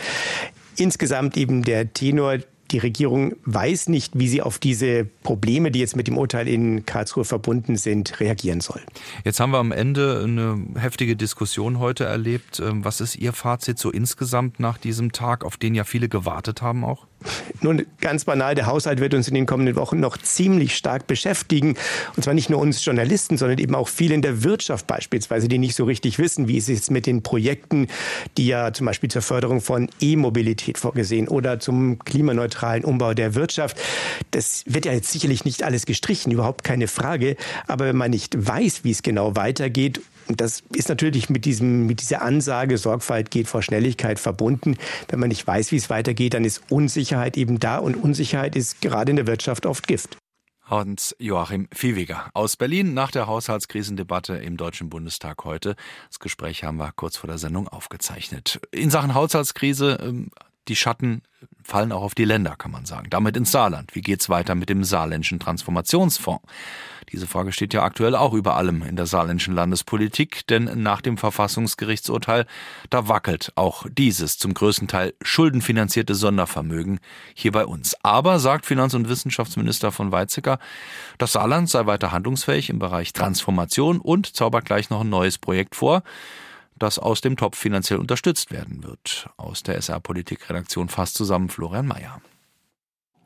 Insgesamt 0.78 1.36
eben 1.36 1.64
der 1.64 1.92
Tenor, 1.92 2.38
die 2.72 2.78
Regierung 2.80 3.36
weiß 3.46 3.90
nicht, 3.90 4.18
wie 4.18 4.28
sie 4.28 4.42
auf 4.42 4.60
diese 4.60 5.06
Probleme, 5.24 5.72
die 5.72 5.80
jetzt 5.80 5.96
mit 5.96 6.08
dem 6.08 6.18
Urteil 6.18 6.48
in 6.48 6.86
Karlsruhe 6.86 7.26
verbunden 7.26 7.76
sind, 7.76 8.20
reagieren 8.20 8.62
soll. 8.62 8.82
Jetzt 9.24 9.40
haben 9.40 9.52
wir 9.52 9.60
am 9.60 9.72
Ende 9.72 10.22
eine 10.24 10.60
heftige 10.80 11.16
Diskussion 11.16 11.80
heute 11.80 12.06
erlebt. 12.06 12.60
Ähm, 12.60 12.84
was 12.84 13.02
ist 13.02 13.16
Ihr 13.16 13.34
Fazit 13.34 13.80
so 13.80 13.92
insgesamt 13.92 14.60
nach 14.60 14.78
diesem 14.78 15.12
Tag, 15.12 15.44
auf 15.44 15.58
den 15.58 15.76
ja 15.76 15.84
viele 15.84 16.10
gewartet 16.10 16.62
haben 16.62 16.84
auch? 16.84 17.08
Nun, 17.62 17.86
ganz 18.00 18.26
banal, 18.26 18.54
der 18.54 18.68
Haushalt 18.68 19.00
wird 19.00 19.16
uns 19.16 19.28
in 19.28 19.34
den 19.34 19.48
kommenden 19.48 19.76
Wochen 19.76 20.00
noch 20.00 20.18
ziemlich 20.18 20.76
stark 20.76 21.08
beschäftigen. 21.08 21.76
Und 22.16 22.24
zwar 22.24 22.36
nicht 22.36 22.52
nur 22.52 22.60
uns 22.60 22.86
Journalisten, 22.86 23.38
sondern 23.38 23.58
eben 23.58 23.74
auch 23.74 23.88
viele 23.88 24.14
in 24.14 24.22
der 24.22 24.44
Wirtschaft 24.44 24.86
beispielsweise, 24.86 25.48
die 25.48 25.58
nicht 25.58 25.76
so 25.76 25.86
richtig 25.86 26.20
wissen, 26.20 26.48
wie 26.48 26.58
es 26.58 26.68
jetzt 26.68 26.92
mit 26.92 27.08
den 27.08 27.24
Projekten, 27.24 27.88
die 28.38 28.48
ja 28.48 28.72
zum 28.72 28.86
Beispiel 28.86 29.10
zur 29.10 29.24
Förderung 29.24 29.62
von 29.62 29.90
E-Mobilität 30.00 30.78
vorgesehen 30.78 31.28
oder 31.28 31.60
zum 31.60 31.98
klimaneutralen 32.00 32.57
Umbau 32.64 33.14
der 33.14 33.36
Wirtschaft. 33.36 33.78
Das 34.32 34.64
wird 34.66 34.86
ja 34.86 34.94
jetzt 34.94 35.12
sicherlich 35.12 35.46
nicht 35.46 35.64
alles 35.64 35.86
gestrichen, 35.86 36.32
überhaupt 36.32 36.64
keine 36.64 36.88
Frage. 36.88 37.36
Aber 37.68 37.86
wenn 37.86 37.98
man 37.98 38.12
nicht 38.12 38.36
weiß, 38.38 38.84
wie 38.84 38.92
es 38.92 39.04
genau 39.04 39.36
weitergeht 39.36 40.02
und 40.28 40.42
das 40.42 40.64
ist 40.74 40.90
natürlich 40.90 41.30
mit, 41.30 41.46
diesem, 41.46 41.86
mit 41.88 42.02
dieser 42.02 42.22
Ansage, 42.22 42.78
Sorgfalt 42.78 43.32
geht 43.32 43.48
vor 43.48 43.62
Schnelligkeit 43.62 44.20
verbunden. 44.20 44.78
Wenn 45.08 45.20
man 45.20 45.30
nicht 45.30 45.46
weiß, 45.46 45.72
wie 45.72 45.78
es 45.78 45.90
weitergeht, 45.90 46.34
dann 46.34 46.44
ist 46.44 46.64
Unsicherheit 46.70 47.38
eben 47.38 47.60
da 47.60 47.78
und 47.78 47.96
Unsicherheit 47.96 48.56
ist 48.56 48.82
gerade 48.82 49.12
in 49.12 49.16
der 49.16 49.28
Wirtschaft 49.28 49.66
oft 49.66 49.88
Gift. 49.88 50.18
Hans-Joachim 50.70 51.70
Viehweger 51.74 52.30
aus 52.34 52.58
Berlin 52.58 52.94
nach 52.94 53.10
der 53.10 53.26
Haushaltskrisendebatte 53.28 54.36
im 54.36 54.58
Deutschen 54.58 54.90
Bundestag 54.90 55.46
heute. 55.46 55.78
Das 56.10 56.20
Gespräch 56.20 56.66
haben 56.66 56.76
wir 56.76 56.92
kurz 56.94 57.16
vor 57.16 57.30
der 57.30 57.38
Sendung 57.38 57.70
aufgezeichnet. 57.70 58.60
In 58.72 58.90
Sachen 58.90 59.14
Haushaltskrise 59.14 59.98
ähm, 60.02 60.30
die 60.68 60.76
Schatten 60.76 61.22
fallen 61.64 61.92
auch 61.92 62.02
auf 62.02 62.16
die 62.16 62.26
Länder, 62.26 62.56
kann 62.58 62.72
man 62.72 62.86
sagen. 62.86 63.10
Damit 63.10 63.38
ins 63.38 63.52
Saarland. 63.52 63.94
Wie 63.94 64.02
geht's 64.02 64.30
weiter 64.30 64.56
mit 64.56 64.70
dem 64.70 64.84
saarländischen 64.84 65.40
Transformationsfonds? 65.40 66.44
Diese 67.12 67.28
Frage 67.28 67.54
steht 67.54 67.74
ja 67.74 67.84
aktuell 67.84 68.16
auch 68.16 68.34
über 68.34 68.56
allem 68.56 68.82
in 68.82 68.98
der 68.98 69.06
saarländischen 69.06 69.54
Landespolitik, 69.54 70.46
denn 70.48 70.82
nach 70.82 71.00
dem 71.00 71.18
Verfassungsgerichtsurteil, 71.18 72.46
da 72.90 73.08
wackelt 73.08 73.54
auch 73.56 73.86
dieses 73.90 74.38
zum 74.38 74.54
größten 74.54 74.90
Teil 74.90 75.14
schuldenfinanzierte 75.22 76.16
Sondervermögen 76.16 77.00
hier 77.34 77.54
bei 77.54 77.66
uns. 77.66 77.96
Aber, 78.04 78.40
sagt 78.40 78.66
Finanz- 78.66 78.94
und 78.94 79.08
Wissenschaftsminister 79.08 79.94
von 79.94 80.12
Weizsäcker, 80.12 80.60
das 81.18 81.34
Saarland 81.34 81.70
sei 81.70 81.86
weiter 81.86 82.12
handlungsfähig 82.12 82.70
im 82.70 82.80
Bereich 82.80 83.14
Transformation 83.14 84.00
und 84.00 84.36
zaubert 84.36 84.66
gleich 84.66 84.90
noch 84.90 85.02
ein 85.02 85.10
neues 85.10 85.38
Projekt 85.38 85.76
vor 85.76 86.04
das 86.80 87.00
aus 87.00 87.22
dem 87.22 87.38
Topf 87.38 87.58
finanziell 87.58 88.00
unterstützt 88.00 88.52
werden 88.52 88.84
wird. 88.84 89.30
Aus 89.38 89.64
der 89.64 89.76
SR-Politik-Redaktion 89.76 90.90
fasst 90.90 91.16
zusammen 91.16 91.50
Florian 91.50 91.88
Mayer. 91.88 92.22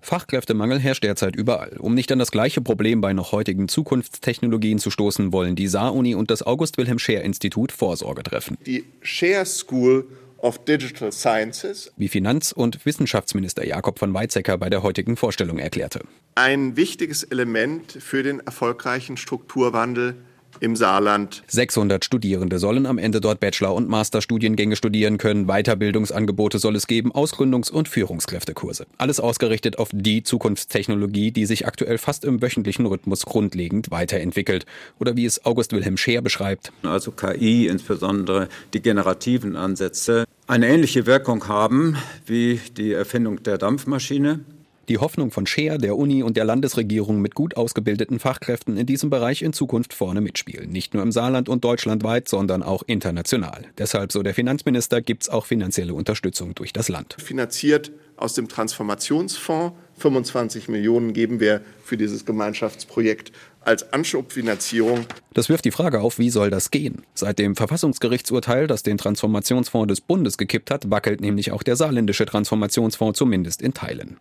Fachkräftemangel 0.02 0.80
herrscht 0.80 1.04
derzeit 1.04 1.36
überall. 1.36 1.78
Um 1.78 1.94
nicht 1.94 2.12
an 2.12 2.20
das 2.20 2.32
gleiche 2.32 2.62
Problem 2.62 3.02
bei 3.02 3.14
noch 3.14 3.32
heutigen 3.32 3.68
Zukunftstechnologien 3.68 4.80
zu 4.80 4.90
stoßen, 4.90 5.32
wollen 5.32 5.56
die 5.56 5.68
Saar-Uni 5.68 6.16
und 6.16 6.32
das 6.32 6.42
August-Wilhelm-Scheer-Institut 6.42 7.72
Vorsorge 7.72 8.24
treffen. 8.24 8.58
Die 8.66 8.86
Scheer 9.02 9.46
School 9.46 10.08
of 10.40 10.66
Digital 10.66 11.12
Sciences, 11.12 11.92
wie 11.98 12.08
Finanz- 12.08 12.52
und 12.52 12.84
Wissenschaftsminister 12.84 13.66
Jakob 13.66 14.00
von 14.00 14.12
Weizsäcker 14.14 14.58
bei 14.58 14.72
der 14.72 14.82
heutigen 14.82 15.16
Vorstellung 15.16 15.60
erklärte. 15.60 16.02
Ein 16.34 16.76
wichtiges 16.76 17.24
Element 17.24 17.92
für 17.92 18.24
den 18.24 18.40
erfolgreichen 18.40 19.18
Strukturwandel 19.18 20.16
im 20.62 20.76
Saarland. 20.76 21.44
600 21.48 22.06
Studierende 22.06 22.60
sollen 22.60 22.86
am 22.86 22.98
Ende 22.98 23.20
dort 23.20 23.40
Bachelor- 23.40 23.74
und 23.74 23.90
Masterstudiengänge 23.90 24.76
studieren 24.76 25.18
können. 25.18 25.48
Weiterbildungsangebote 25.48 26.60
soll 26.60 26.76
es 26.76 26.88
geben, 26.88 27.12
Ausgründungs- 27.12 27.72
und 27.72 27.90
Führungskräftekurse. 27.90 28.86
Alles 28.98 29.20
ausgerichtet 29.20 29.80
auf 29.80 29.90
die 29.92 30.24
Zukunftstechnologie, 30.24 31.32
die 31.32 31.46
sich 31.46 31.68
aktuell 31.68 31.98
fast 31.98 32.24
im 32.24 32.42
wöchentlichen 32.42 32.86
Rhythmus 32.86 33.26
grundlegend 33.26 33.92
weiterentwickelt. 33.92 34.66
Oder 35.00 35.18
wie 35.18 35.26
es 35.26 35.46
August 35.46 35.74
Wilhelm 35.74 35.98
Scheer 35.98 36.22
beschreibt. 36.22 36.72
Also 36.84 37.12
KI, 37.12 37.68
insbesondere 37.68 38.48
die 38.74 38.82
generativen 38.82 39.56
Ansätze, 39.56 40.26
eine 40.48 40.68
ähnliche 40.68 41.06
Wirkung 41.06 41.48
haben 41.48 41.98
wie 42.26 42.60
die 42.78 42.92
Erfindung 42.92 43.42
der 43.44 43.58
Dampfmaschine. 43.58 44.42
Die 44.90 44.98
Hoffnung 44.98 45.32
von 45.32 45.46
Scheer, 45.46 45.78
der 45.78 45.98
Uni 45.98 46.24
und 46.24 46.38
der 46.38 46.44
Landesregierung 46.44 47.22
mit 47.22 47.36
gut 47.36 47.56
ausgebildeten 47.56 48.20
Fachkräften 48.20 48.78
in 48.78 48.86
diesem 48.86 49.10
Bereich 49.10 49.42
in 49.42 49.54
Zukunft 49.54 49.94
vorne 49.94 50.22
mitspielen. 50.22 50.72
Nicht 50.72 50.94
nur 50.94 51.04
im 51.04 51.12
Saarland 51.12 51.50
und 51.50 51.64
deutschlandweit, 51.64 52.28
sondern 52.28 52.64
auch 52.64 52.84
international. 52.88 53.66
Deshalb, 53.78 54.12
so 54.12 54.24
der 54.24 54.34
Finanzminister, 54.34 55.02
gibt 55.02 55.24
es 55.24 55.30
auch 55.30 55.46
finanzielle 55.46 55.94
Unterstützung 55.94 56.56
durch 56.56 56.74
das 56.74 56.90
Land. 56.90 57.16
Finanziert 57.20 57.92
aus 58.18 58.34
dem 58.34 58.48
Transformationsfonds 58.48 59.76
25 59.98 60.68
Millionen 60.68 61.14
geben 61.14 61.40
wir 61.40 61.62
für 61.84 61.98
dieses 61.98 62.26
Gemeinschaftsprojekt 62.26 63.32
als 63.62 63.94
Anschubfinanzierung. 63.94 65.06
Das 65.34 65.48
wirft 65.48 65.64
die 65.64 65.72
Frage 65.72 66.02
auf, 66.02 66.20
wie 66.20 66.30
soll 66.30 66.50
das 66.50 66.72
gehen? 66.72 67.04
Seit 67.14 67.40
dem 67.40 67.56
Verfassungsgerichtsurteil, 67.56 68.68
das 68.68 68.84
den 68.84 68.98
Transformationsfonds 68.98 69.88
des 69.88 70.02
Bundes 70.02 70.38
gekippt 70.38 70.70
hat, 70.70 70.92
wackelt 70.92 71.22
nämlich 71.22 71.54
auch 71.54 71.64
der 71.64 71.78
saarländische 71.78 72.26
Transformationsfonds 72.26 73.18
zumindest 73.18 73.62
in 73.62 73.74
Teilen. 73.74 74.18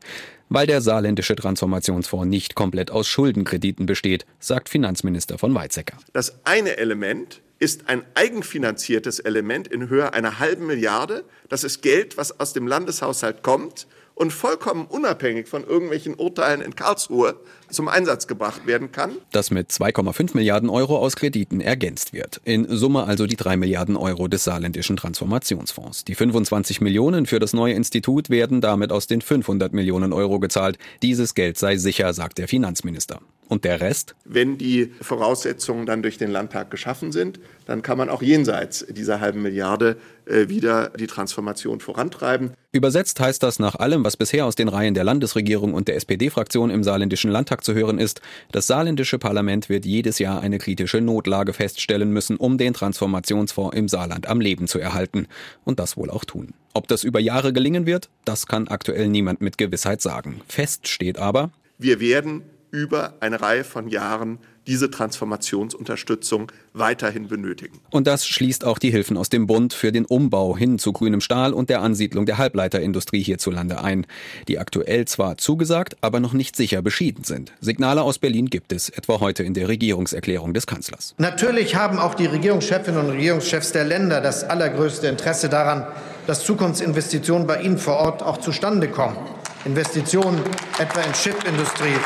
Weil 0.48 0.68
der 0.68 0.80
saarländische 0.80 1.34
Transformationsfonds 1.34 2.28
nicht 2.28 2.54
komplett 2.54 2.92
aus 2.92 3.08
Schuldenkrediten 3.08 3.86
besteht, 3.86 4.24
sagt 4.38 4.68
Finanzminister 4.68 5.36
von 5.36 5.52
Weizsäcker. 5.52 5.96
Das 6.12 6.44
eine 6.44 6.76
Element 6.76 7.42
ist 7.58 7.88
ein 7.88 8.04
eigenfinanziertes 8.14 9.18
Element 9.18 9.66
in 9.66 9.88
Höhe 9.88 10.12
einer 10.12 10.38
halben 10.38 10.66
Milliarde. 10.66 11.24
Das 11.48 11.64
ist 11.64 11.82
Geld, 11.82 12.18
was 12.18 12.38
aus 12.38 12.52
dem 12.52 12.68
Landeshaushalt 12.68 13.42
kommt 13.42 13.88
und 14.20 14.34
vollkommen 14.34 14.84
unabhängig 14.84 15.48
von 15.48 15.64
irgendwelchen 15.64 16.14
Urteilen 16.14 16.60
in 16.60 16.76
Karlsruhe 16.76 17.36
zum 17.70 17.88
Einsatz 17.88 18.26
gebracht 18.26 18.66
werden 18.66 18.92
kann. 18.92 19.12
Das 19.32 19.50
mit 19.50 19.70
2,5 19.70 20.36
Milliarden 20.36 20.68
Euro 20.68 20.98
aus 20.98 21.16
Krediten 21.16 21.62
ergänzt 21.62 22.12
wird. 22.12 22.38
In 22.44 22.66
Summe 22.68 23.04
also 23.04 23.26
die 23.26 23.36
3 23.36 23.56
Milliarden 23.56 23.96
Euro 23.96 24.28
des 24.28 24.44
saarländischen 24.44 24.98
Transformationsfonds. 24.98 26.04
Die 26.04 26.14
25 26.14 26.82
Millionen 26.82 27.24
für 27.24 27.38
das 27.38 27.54
neue 27.54 27.72
Institut 27.72 28.28
werden 28.28 28.60
damit 28.60 28.92
aus 28.92 29.06
den 29.06 29.22
500 29.22 29.72
Millionen 29.72 30.12
Euro 30.12 30.38
gezahlt. 30.38 30.76
Dieses 31.00 31.34
Geld 31.34 31.56
sei 31.56 31.78
sicher, 31.78 32.12
sagt 32.12 32.36
der 32.36 32.46
Finanzminister. 32.46 33.20
Und 33.50 33.64
der 33.64 33.80
Rest? 33.80 34.14
Wenn 34.24 34.58
die 34.58 34.92
Voraussetzungen 35.00 35.84
dann 35.84 36.02
durch 36.02 36.18
den 36.18 36.30
Landtag 36.30 36.70
geschaffen 36.70 37.10
sind, 37.10 37.40
dann 37.66 37.82
kann 37.82 37.98
man 37.98 38.08
auch 38.08 38.22
jenseits 38.22 38.86
dieser 38.88 39.18
halben 39.18 39.42
Milliarde 39.42 39.96
äh, 40.24 40.48
wieder 40.48 40.90
die 40.90 41.08
Transformation 41.08 41.80
vorantreiben. 41.80 42.52
Übersetzt 42.70 43.18
heißt 43.18 43.42
das 43.42 43.58
nach 43.58 43.74
allem, 43.74 44.04
was 44.04 44.16
bisher 44.16 44.46
aus 44.46 44.54
den 44.54 44.68
Reihen 44.68 44.94
der 44.94 45.02
Landesregierung 45.02 45.74
und 45.74 45.88
der 45.88 45.96
SPD-Fraktion 45.96 46.70
im 46.70 46.84
saarländischen 46.84 47.32
Landtag 47.32 47.64
zu 47.64 47.74
hören 47.74 47.98
ist, 47.98 48.20
das 48.52 48.68
saarländische 48.68 49.18
Parlament 49.18 49.68
wird 49.68 49.84
jedes 49.84 50.20
Jahr 50.20 50.40
eine 50.40 50.58
kritische 50.58 51.00
Notlage 51.00 51.52
feststellen 51.52 52.12
müssen, 52.12 52.36
um 52.36 52.56
den 52.56 52.72
Transformationsfonds 52.72 53.76
im 53.76 53.88
Saarland 53.88 54.28
am 54.28 54.40
Leben 54.40 54.68
zu 54.68 54.78
erhalten. 54.78 55.26
Und 55.64 55.80
das 55.80 55.96
wohl 55.96 56.10
auch 56.10 56.24
tun. 56.24 56.54
Ob 56.72 56.86
das 56.86 57.02
über 57.02 57.18
Jahre 57.18 57.52
gelingen 57.52 57.84
wird, 57.84 58.10
das 58.24 58.46
kann 58.46 58.68
aktuell 58.68 59.08
niemand 59.08 59.40
mit 59.40 59.58
Gewissheit 59.58 60.00
sagen. 60.00 60.40
Fest 60.46 60.86
steht 60.86 61.18
aber, 61.18 61.50
wir 61.82 61.98
werden 61.98 62.42
über 62.70 63.14
eine 63.20 63.40
Reihe 63.40 63.64
von 63.64 63.88
Jahren 63.88 64.38
diese 64.66 64.90
Transformationsunterstützung 64.90 66.52
weiterhin 66.74 67.28
benötigen. 67.28 67.80
Und 67.90 68.06
das 68.06 68.26
schließt 68.26 68.64
auch 68.64 68.78
die 68.78 68.90
Hilfen 68.90 69.16
aus 69.16 69.28
dem 69.28 69.46
Bund 69.46 69.72
für 69.72 69.90
den 69.90 70.04
Umbau 70.04 70.56
hin 70.56 70.78
zu 70.78 70.92
grünem 70.92 71.20
Stahl 71.20 71.52
und 71.52 71.70
der 71.70 71.82
Ansiedlung 71.82 72.26
der 72.26 72.38
Halbleiterindustrie 72.38 73.22
hierzulande 73.22 73.82
ein, 73.82 74.06
die 74.48 74.58
aktuell 74.58 75.06
zwar 75.06 75.38
zugesagt, 75.38 75.96
aber 76.02 76.20
noch 76.20 76.34
nicht 76.34 76.56
sicher 76.56 76.82
beschieden 76.82 77.24
sind. 77.24 77.52
Signale 77.60 78.02
aus 78.02 78.18
Berlin 78.18 78.46
gibt 78.46 78.72
es, 78.72 78.90
etwa 78.90 79.18
heute 79.18 79.42
in 79.42 79.54
der 79.54 79.68
Regierungserklärung 79.68 80.54
des 80.54 80.66
Kanzlers. 80.66 81.14
Natürlich 81.18 81.74
haben 81.74 81.98
auch 81.98 82.14
die 82.14 82.26
Regierungschefinnen 82.26 83.00
und 83.00 83.10
Regierungschefs 83.10 83.72
der 83.72 83.84
Länder 83.84 84.20
das 84.20 84.44
allergrößte 84.44 85.08
Interesse 85.08 85.48
daran, 85.48 85.86
dass 86.26 86.44
Zukunftsinvestitionen 86.44 87.46
bei 87.46 87.62
ihnen 87.62 87.78
vor 87.78 87.96
Ort 87.96 88.22
auch 88.22 88.36
zustande 88.36 88.88
kommen. 88.88 89.16
Investitionen 89.64 90.40
etwa 90.78 91.00
in 91.00 91.12
Chipindustrie, 91.12 91.96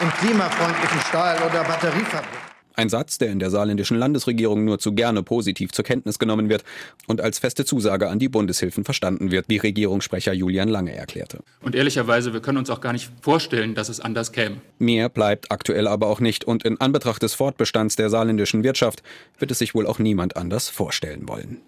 in 0.00 0.10
klimafreundlichen 0.10 1.00
Stahl- 1.00 1.36
oder 1.42 1.64
Batteriefabriken. 1.64 2.50
Ein 2.80 2.88
Satz, 2.88 3.18
der 3.18 3.30
in 3.30 3.40
der 3.40 3.50
saarländischen 3.50 3.98
Landesregierung 3.98 4.64
nur 4.64 4.78
zu 4.78 4.94
gerne 4.94 5.22
positiv 5.22 5.72
zur 5.72 5.84
Kenntnis 5.84 6.18
genommen 6.18 6.48
wird 6.48 6.64
und 7.06 7.20
als 7.20 7.38
feste 7.38 7.66
Zusage 7.66 8.08
an 8.08 8.18
die 8.18 8.30
Bundeshilfen 8.30 8.84
verstanden 8.84 9.30
wird, 9.30 9.48
wie 9.48 9.58
Regierungssprecher 9.58 10.32
Julian 10.32 10.68
Lange 10.68 10.94
erklärte. 10.94 11.40
Und 11.60 11.74
ehrlicherweise, 11.74 12.32
wir 12.32 12.40
können 12.40 12.56
uns 12.56 12.70
auch 12.70 12.80
gar 12.80 12.94
nicht 12.94 13.10
vorstellen, 13.20 13.74
dass 13.74 13.90
es 13.90 14.00
anders 14.00 14.32
käme. 14.32 14.56
Mehr 14.78 15.10
bleibt 15.10 15.52
aktuell 15.52 15.86
aber 15.86 16.06
auch 16.06 16.20
nicht 16.20 16.44
und 16.44 16.64
in 16.64 16.80
Anbetracht 16.80 17.22
des 17.22 17.34
Fortbestands 17.34 17.96
der 17.96 18.08
saarländischen 18.08 18.62
Wirtschaft 18.62 19.02
wird 19.38 19.50
es 19.50 19.58
sich 19.58 19.74
wohl 19.74 19.86
auch 19.86 19.98
niemand 19.98 20.36
anders 20.36 20.70
vorstellen 20.70 21.28
wollen. 21.28 21.60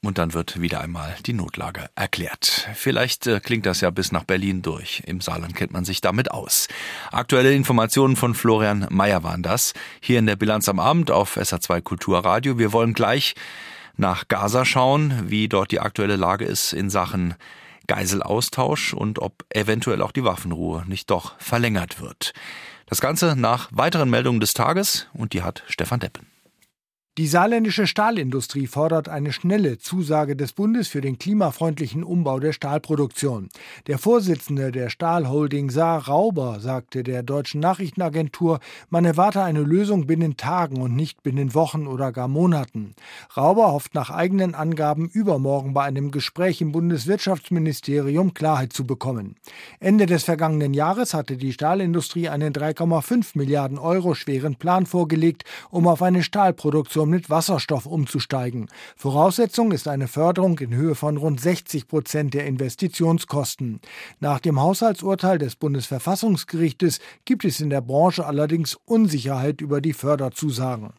Und 0.00 0.18
dann 0.18 0.32
wird 0.32 0.60
wieder 0.60 0.80
einmal 0.80 1.16
die 1.26 1.32
Notlage 1.32 1.90
erklärt. 1.96 2.68
Vielleicht 2.74 3.26
äh, 3.26 3.40
klingt 3.40 3.66
das 3.66 3.80
ja 3.80 3.90
bis 3.90 4.12
nach 4.12 4.22
Berlin 4.22 4.62
durch. 4.62 5.02
Im 5.06 5.20
Saarland 5.20 5.56
kennt 5.56 5.72
man 5.72 5.84
sich 5.84 6.00
damit 6.00 6.30
aus. 6.30 6.68
Aktuelle 7.10 7.52
Informationen 7.52 8.14
von 8.14 8.34
Florian 8.34 8.86
Mayer 8.90 9.24
waren 9.24 9.42
das. 9.42 9.72
Hier 10.00 10.20
in 10.20 10.26
der 10.26 10.36
Bilanz 10.36 10.68
am 10.68 10.78
Abend 10.78 11.10
auf 11.10 11.36
SA2 11.36 11.80
Kulturradio. 11.80 12.58
Wir 12.58 12.72
wollen 12.72 12.94
gleich 12.94 13.34
nach 13.96 14.28
Gaza 14.28 14.64
schauen, 14.64 15.24
wie 15.26 15.48
dort 15.48 15.72
die 15.72 15.80
aktuelle 15.80 16.16
Lage 16.16 16.44
ist 16.44 16.72
in 16.72 16.90
Sachen 16.90 17.34
Geiselaustausch 17.88 18.94
und 18.94 19.18
ob 19.18 19.44
eventuell 19.50 20.02
auch 20.02 20.12
die 20.12 20.22
Waffenruhe 20.22 20.84
nicht 20.86 21.10
doch 21.10 21.34
verlängert 21.40 22.00
wird. 22.00 22.32
Das 22.86 23.00
Ganze 23.00 23.34
nach 23.34 23.68
weiteren 23.72 24.08
Meldungen 24.08 24.40
des 24.40 24.54
Tages 24.54 25.08
und 25.12 25.32
die 25.32 25.42
hat 25.42 25.64
Stefan 25.66 25.98
Deppen. 25.98 26.27
Die 27.18 27.26
saarländische 27.26 27.88
Stahlindustrie 27.88 28.68
fordert 28.68 29.08
eine 29.08 29.32
schnelle 29.32 29.78
Zusage 29.78 30.36
des 30.36 30.52
Bundes 30.52 30.86
für 30.86 31.00
den 31.00 31.18
klimafreundlichen 31.18 32.04
Umbau 32.04 32.38
der 32.38 32.52
Stahlproduktion. 32.52 33.48
Der 33.88 33.98
Vorsitzende 33.98 34.70
der 34.70 34.88
Stahlholding 34.88 35.68
Saar 35.68 36.06
Rauber 36.06 36.60
sagte 36.60 37.02
der 37.02 37.24
deutschen 37.24 37.60
Nachrichtenagentur, 37.60 38.60
man 38.88 39.04
erwarte 39.04 39.42
eine 39.42 39.62
Lösung 39.62 40.06
binnen 40.06 40.36
Tagen 40.36 40.80
und 40.80 40.94
nicht 40.94 41.24
binnen 41.24 41.54
Wochen 41.54 41.88
oder 41.88 42.12
gar 42.12 42.28
Monaten. 42.28 42.94
Rauber 43.36 43.72
hofft 43.72 43.96
nach 43.96 44.10
eigenen 44.10 44.54
Angaben 44.54 45.08
übermorgen 45.08 45.74
bei 45.74 45.82
einem 45.82 46.12
Gespräch 46.12 46.60
im 46.60 46.70
Bundeswirtschaftsministerium 46.70 48.32
Klarheit 48.32 48.72
zu 48.72 48.86
bekommen. 48.86 49.34
Ende 49.80 50.06
des 50.06 50.22
vergangenen 50.22 50.72
Jahres 50.72 51.14
hatte 51.14 51.36
die 51.36 51.52
Stahlindustrie 51.52 52.28
einen 52.28 52.52
3,5 52.52 53.30
Milliarden 53.34 53.78
Euro 53.78 54.14
schweren 54.14 54.54
Plan 54.54 54.86
vorgelegt, 54.86 55.42
um 55.72 55.88
auf 55.88 56.00
eine 56.00 56.22
Stahlproduktion 56.22 57.07
um 57.08 57.10
mit 57.10 57.30
Wasserstoff 57.30 57.86
umzusteigen. 57.86 58.68
Voraussetzung 58.94 59.72
ist 59.72 59.88
eine 59.88 60.08
Förderung 60.08 60.58
in 60.58 60.74
Höhe 60.74 60.94
von 60.94 61.16
rund 61.16 61.40
60 61.40 61.88
Prozent 61.88 62.34
der 62.34 62.44
Investitionskosten. 62.46 63.80
Nach 64.20 64.40
dem 64.40 64.60
Haushaltsurteil 64.60 65.38
des 65.38 65.56
Bundesverfassungsgerichtes 65.56 67.00
gibt 67.24 67.46
es 67.46 67.60
in 67.60 67.70
der 67.70 67.80
Branche 67.80 68.26
allerdings 68.26 68.76
Unsicherheit 68.84 69.62
über 69.62 69.80
die 69.80 69.94
Förderzusagen. 69.94 70.92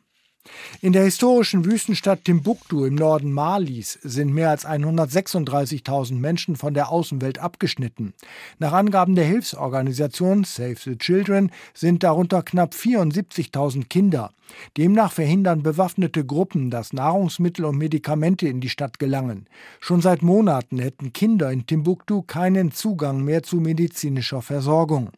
In 0.81 0.93
der 0.93 1.03
historischen 1.03 1.65
Wüstenstadt 1.65 2.23
Timbuktu 2.23 2.85
im 2.85 2.95
Norden 2.95 3.33
Malis 3.33 3.99
sind 4.01 4.33
mehr 4.33 4.49
als 4.49 4.65
136.000 4.65 6.13
Menschen 6.13 6.55
von 6.55 6.73
der 6.73 6.89
Außenwelt 6.89 7.39
abgeschnitten. 7.39 8.13
Nach 8.59 8.71
Angaben 8.71 9.15
der 9.15 9.25
Hilfsorganisation 9.25 10.45
Save 10.45 10.77
the 10.81 10.97
Children 10.97 11.51
sind 11.73 12.03
darunter 12.03 12.43
knapp 12.43 12.73
74.000 12.73 13.89
Kinder. 13.89 14.31
Demnach 14.77 15.11
verhindern 15.11 15.63
bewaffnete 15.63 16.25
Gruppen, 16.25 16.71
dass 16.71 16.93
Nahrungsmittel 16.93 17.65
und 17.65 17.77
Medikamente 17.77 18.47
in 18.47 18.61
die 18.61 18.69
Stadt 18.69 18.99
gelangen. 18.99 19.47
Schon 19.81 20.01
seit 20.01 20.21
Monaten 20.21 20.79
hätten 20.79 21.11
Kinder 21.11 21.51
in 21.51 21.67
Timbuktu 21.67 22.21
keinen 22.21 22.71
Zugang 22.71 23.23
mehr 23.23 23.43
zu 23.43 23.57
medizinischer 23.57 24.41
Versorgung. 24.41 25.09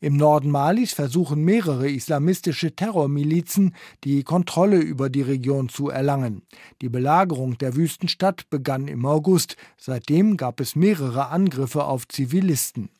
Im 0.00 0.16
Norden 0.16 0.50
Malis 0.50 0.92
versuchen 0.92 1.44
mehrere 1.44 1.90
islamistische 1.90 2.74
Terrormilizen, 2.74 3.74
die 4.04 4.22
Kontrolle 4.22 4.78
über 4.78 5.10
die 5.10 5.22
Region 5.22 5.68
zu 5.68 5.88
erlangen. 5.88 6.42
Die 6.82 6.88
Belagerung 6.88 7.58
der 7.58 7.76
Wüstenstadt 7.76 8.48
begann 8.50 8.88
im 8.88 9.06
August. 9.06 9.56
Seitdem 9.76 10.36
gab 10.36 10.60
es 10.60 10.76
mehrere 10.76 11.28
Angriffe 11.28 11.84
auf 11.84 12.08
Zivilisten. 12.08 12.90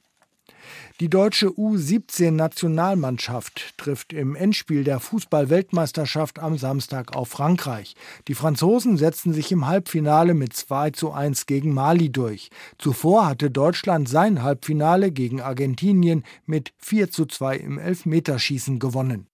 Die 1.01 1.11
deutsche 1.11 1.49
U17-Nationalmannschaft 1.49 3.77
trifft 3.77 4.13
im 4.13 4.37
Endspiel 4.37 4.85
der 4.85 5.01
Fußball-Weltmeisterschaft 5.01 6.39
am 6.39 6.59
Samstag 6.59 7.17
auf 7.17 7.29
Frankreich. 7.29 7.97
Die 8.29 8.35
Franzosen 8.35 8.97
setzten 8.97 9.33
sich 9.33 9.51
im 9.51 9.67
Halbfinale 9.67 10.35
mit 10.35 10.53
2 10.53 10.91
zu 10.91 11.11
1 11.13 11.47
gegen 11.47 11.75
Mali 11.75 12.13
durch. 12.13 12.51
Zuvor 12.79 13.27
hatte 13.27 13.51
Deutschland 13.51 14.09
sein 14.09 14.43
Halbfinale 14.43 15.11
gegen 15.11 15.41
Argentinien 15.41 16.23
mit 16.47 16.73
4 16.79 17.11
zu 17.11 17.27
2 17.27 17.57
im 17.57 17.79
Elfmeterschießen 17.79 18.79
gewonnen. 18.79 19.27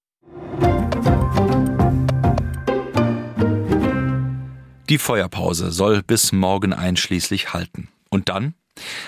Die 4.90 4.98
Feuerpause 4.98 5.70
soll 5.70 6.02
bis 6.02 6.32
morgen 6.32 6.72
einschließlich 6.72 7.52
halten. 7.52 7.86
Und 8.08 8.28
dann? 8.28 8.54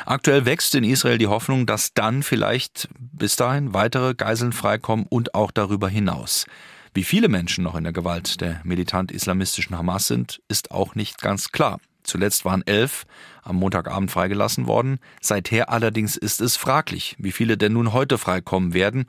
Aktuell 0.06 0.44
wächst 0.44 0.74
in 0.74 0.84
Israel 0.84 1.18
die 1.18 1.26
Hoffnung, 1.26 1.66
dass 1.66 1.94
dann 1.94 2.22
vielleicht 2.22 2.88
bis 2.98 3.36
dahin 3.36 3.74
weitere 3.74 4.14
Geiseln 4.14 4.52
freikommen 4.52 5.06
und 5.08 5.34
auch 5.34 5.50
darüber 5.50 5.88
hinaus. 5.88 6.46
Wie 6.94 7.04
viele 7.04 7.28
Menschen 7.28 7.64
noch 7.64 7.74
in 7.74 7.84
der 7.84 7.92
Gewalt 7.92 8.40
der 8.40 8.60
militant-islamistischen 8.64 9.78
Hamas 9.78 10.08
sind, 10.08 10.42
ist 10.48 10.70
auch 10.70 10.94
nicht 10.94 11.22
ganz 11.22 11.50
klar. 11.50 11.80
Zuletzt 12.02 12.44
waren 12.44 12.66
elf 12.66 13.04
am 13.42 13.56
Montagabend 13.56 14.10
freigelassen 14.10 14.66
worden. 14.66 14.98
Seither 15.20 15.70
allerdings 15.70 16.16
ist 16.16 16.40
es 16.40 16.56
fraglich, 16.56 17.16
wie 17.18 17.32
viele 17.32 17.56
denn 17.56 17.72
nun 17.72 17.92
heute 17.92 18.18
freikommen 18.18 18.74
werden. 18.74 19.06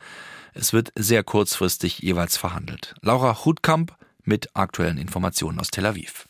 Es 0.53 0.73
wird 0.73 0.91
sehr 0.95 1.23
kurzfristig 1.23 1.99
jeweils 1.99 2.37
verhandelt. 2.37 2.95
Laura 3.01 3.43
Hutkamp 3.43 3.95
mit 4.23 4.49
aktuellen 4.53 4.97
Informationen 4.97 5.59
aus 5.59 5.69
Tel 5.69 5.85
Aviv. 5.85 6.27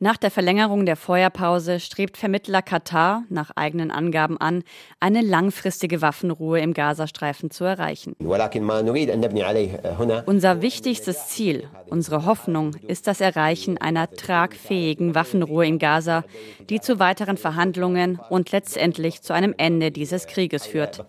Nach 0.00 0.16
der 0.16 0.32
Verlängerung 0.32 0.86
der 0.86 0.96
Feuerpause 0.96 1.78
strebt 1.78 2.16
Vermittler 2.16 2.62
Katar 2.62 3.22
nach 3.28 3.52
eigenen 3.54 3.92
Angaben 3.92 4.36
an, 4.38 4.64
eine 4.98 5.20
langfristige 5.20 6.02
Waffenruhe 6.02 6.58
im 6.58 6.74
Gazastreifen 6.74 7.52
zu 7.52 7.62
erreichen. 7.62 8.16
Unser 10.26 10.62
wichtigstes 10.62 11.28
Ziel, 11.28 11.68
unsere 11.86 12.26
Hoffnung 12.26 12.74
ist 12.88 13.06
das 13.06 13.20
Erreichen 13.20 13.78
einer 13.78 14.10
tragfähigen 14.10 15.14
Waffenruhe 15.14 15.64
in 15.64 15.78
Gaza, 15.78 16.24
die 16.68 16.80
zu 16.80 16.98
weiteren 16.98 17.36
Verhandlungen 17.36 18.18
und 18.30 18.50
letztendlich 18.50 19.22
zu 19.22 19.32
einem 19.32 19.54
Ende 19.58 19.92
dieses 19.92 20.26
Krieges 20.26 20.66
führt. 20.66 21.04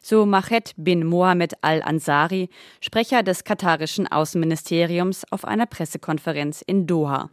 So 0.00 0.26
Mached 0.26 0.72
bin 0.76 1.06
Mohammed 1.06 1.54
al-Ansari, 1.60 2.50
Sprecher 2.80 3.22
des 3.22 3.44
katarischen 3.44 4.10
Außenministeriums 4.10 5.24
auf 5.30 5.44
einer 5.44 5.66
Pressekonferenz 5.66 6.39
Konferenz 6.40 6.62
in 6.62 6.86
Doha. 6.86 7.30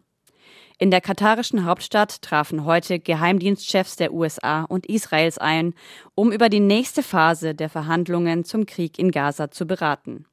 In 0.79 0.91
der 0.91 0.99
katarischen 0.99 1.63
Hauptstadt 1.65 2.21
trafen 2.21 2.65
heute 2.65 2.99
Geheimdienstchefs 2.99 3.95
der 3.95 4.13
USA 4.13 4.63
und 4.63 4.85
Israels 4.85 5.37
ein, 5.37 5.73
um 6.13 6.31
über 6.31 6.49
die 6.49 6.59
nächste 6.59 7.01
Phase 7.01 7.55
der 7.55 7.69
Verhandlungen 7.69 8.43
zum 8.43 8.65
Krieg 8.65 8.99
in 8.99 9.11
Gaza 9.11 9.49
zu 9.49 9.65
beraten. 9.65 10.25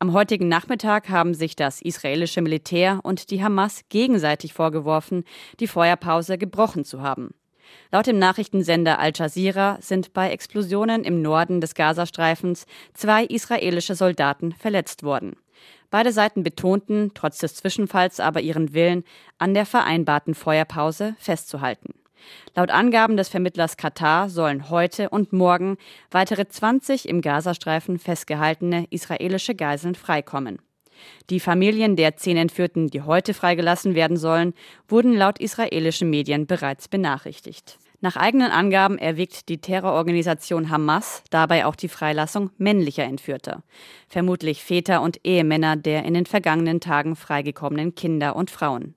Am 0.00 0.12
heutigen 0.12 0.48
Nachmittag 0.48 1.08
haben 1.08 1.32
sich 1.32 1.54
das 1.54 1.80
israelische 1.80 2.42
Militär 2.42 3.00
und 3.04 3.30
die 3.30 3.42
Hamas 3.42 3.82
gegenseitig 3.88 4.52
vorgeworfen, 4.52 5.24
die 5.60 5.68
Feuerpause 5.68 6.38
gebrochen 6.38 6.84
zu 6.84 7.00
haben. 7.00 7.30
Laut 7.92 8.06
dem 8.06 8.18
Nachrichtensender 8.18 8.98
Al 8.98 9.12
Jazeera 9.14 9.78
sind 9.80 10.12
bei 10.12 10.30
Explosionen 10.30 11.04
im 11.04 11.22
Norden 11.22 11.60
des 11.60 11.74
Gazastreifens 11.74 12.66
zwei 12.94 13.24
israelische 13.24 13.94
Soldaten 13.94 14.52
verletzt 14.52 15.02
worden. 15.02 15.36
Beide 15.90 16.12
Seiten 16.12 16.42
betonten, 16.42 17.12
trotz 17.14 17.38
des 17.38 17.54
Zwischenfalls 17.54 18.20
aber 18.20 18.40
ihren 18.40 18.74
Willen, 18.74 19.04
an 19.38 19.54
der 19.54 19.64
vereinbarten 19.64 20.34
Feuerpause 20.34 21.16
festzuhalten. 21.18 21.94
Laut 22.54 22.70
Angaben 22.70 23.16
des 23.16 23.28
Vermittlers 23.28 23.76
Katar 23.76 24.28
sollen 24.28 24.70
heute 24.70 25.08
und 25.08 25.32
morgen 25.32 25.78
weitere 26.10 26.48
20 26.48 27.08
im 27.08 27.20
Gazastreifen 27.20 27.98
festgehaltene 27.98 28.86
israelische 28.90 29.54
Geiseln 29.54 29.94
freikommen. 29.94 30.58
Die 31.30 31.40
Familien 31.40 31.96
der 31.96 32.16
zehn 32.16 32.36
Entführten, 32.36 32.88
die 32.88 33.02
heute 33.02 33.32
freigelassen 33.32 33.94
werden 33.94 34.16
sollen, 34.16 34.52
wurden 34.88 35.14
laut 35.16 35.38
israelischen 35.38 36.10
Medien 36.10 36.46
bereits 36.46 36.88
benachrichtigt. 36.88 37.78
Nach 38.00 38.16
eigenen 38.16 38.52
Angaben 38.52 38.96
erwägt 38.96 39.48
die 39.48 39.60
Terrororganisation 39.60 40.70
Hamas 40.70 41.24
dabei 41.30 41.66
auch 41.66 41.74
die 41.74 41.88
Freilassung 41.88 42.50
männlicher 42.56 43.02
Entführter, 43.02 43.64
vermutlich 44.08 44.62
Väter 44.62 45.02
und 45.02 45.24
Ehemänner 45.24 45.74
der 45.74 46.04
in 46.04 46.14
den 46.14 46.26
vergangenen 46.26 46.80
Tagen 46.80 47.16
freigekommenen 47.16 47.96
Kinder 47.96 48.36
und 48.36 48.52
Frauen. 48.52 48.94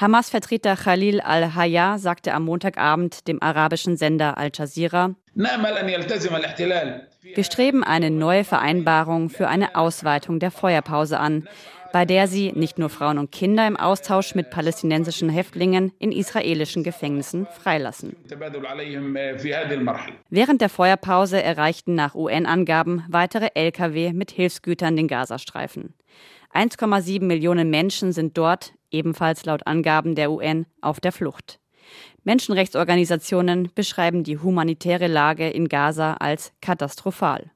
Hamas-Vertreter 0.00 0.76
Khalil 0.76 1.20
al-Hayya 1.20 1.98
sagte 1.98 2.32
am 2.32 2.46
Montagabend 2.46 3.28
dem 3.28 3.42
arabischen 3.42 3.98
Sender 3.98 4.38
Al 4.38 4.50
Jazeera, 4.54 5.14
wir 5.34 7.44
streben 7.44 7.84
eine 7.84 8.10
neue 8.10 8.44
Vereinbarung 8.44 9.28
für 9.28 9.48
eine 9.48 9.76
Ausweitung 9.76 10.40
der 10.40 10.50
Feuerpause 10.50 11.20
an, 11.20 11.46
bei 11.92 12.04
der 12.04 12.28
sie 12.28 12.52
nicht 12.52 12.78
nur 12.78 12.88
Frauen 12.88 13.18
und 13.18 13.32
Kinder 13.32 13.66
im 13.66 13.76
Austausch 13.76 14.34
mit 14.34 14.50
palästinensischen 14.50 15.28
Häftlingen 15.28 15.92
in 15.98 16.12
israelischen 16.12 16.84
Gefängnissen 16.84 17.46
freilassen. 17.46 18.16
Während 20.30 20.60
der 20.60 20.68
Feuerpause 20.68 21.42
erreichten 21.42 21.94
nach 21.94 22.14
UN-Angaben 22.14 23.04
weitere 23.08 23.48
Lkw 23.54 24.12
mit 24.12 24.30
Hilfsgütern 24.30 24.96
den 24.96 25.08
Gazastreifen. 25.08 25.94
1,7 26.52 27.22
Millionen 27.22 27.70
Menschen 27.70 28.12
sind 28.12 28.36
dort, 28.36 28.72
ebenfalls 28.90 29.44
laut 29.44 29.66
Angaben 29.66 30.14
der 30.14 30.32
UN, 30.32 30.66
auf 30.80 31.00
der 31.00 31.12
Flucht. 31.12 31.60
Menschenrechtsorganisationen 32.24 33.70
beschreiben 33.74 34.24
die 34.24 34.38
humanitäre 34.38 35.06
Lage 35.06 35.48
in 35.48 35.68
Gaza 35.68 36.14
als 36.14 36.52
katastrophal. 36.60 37.50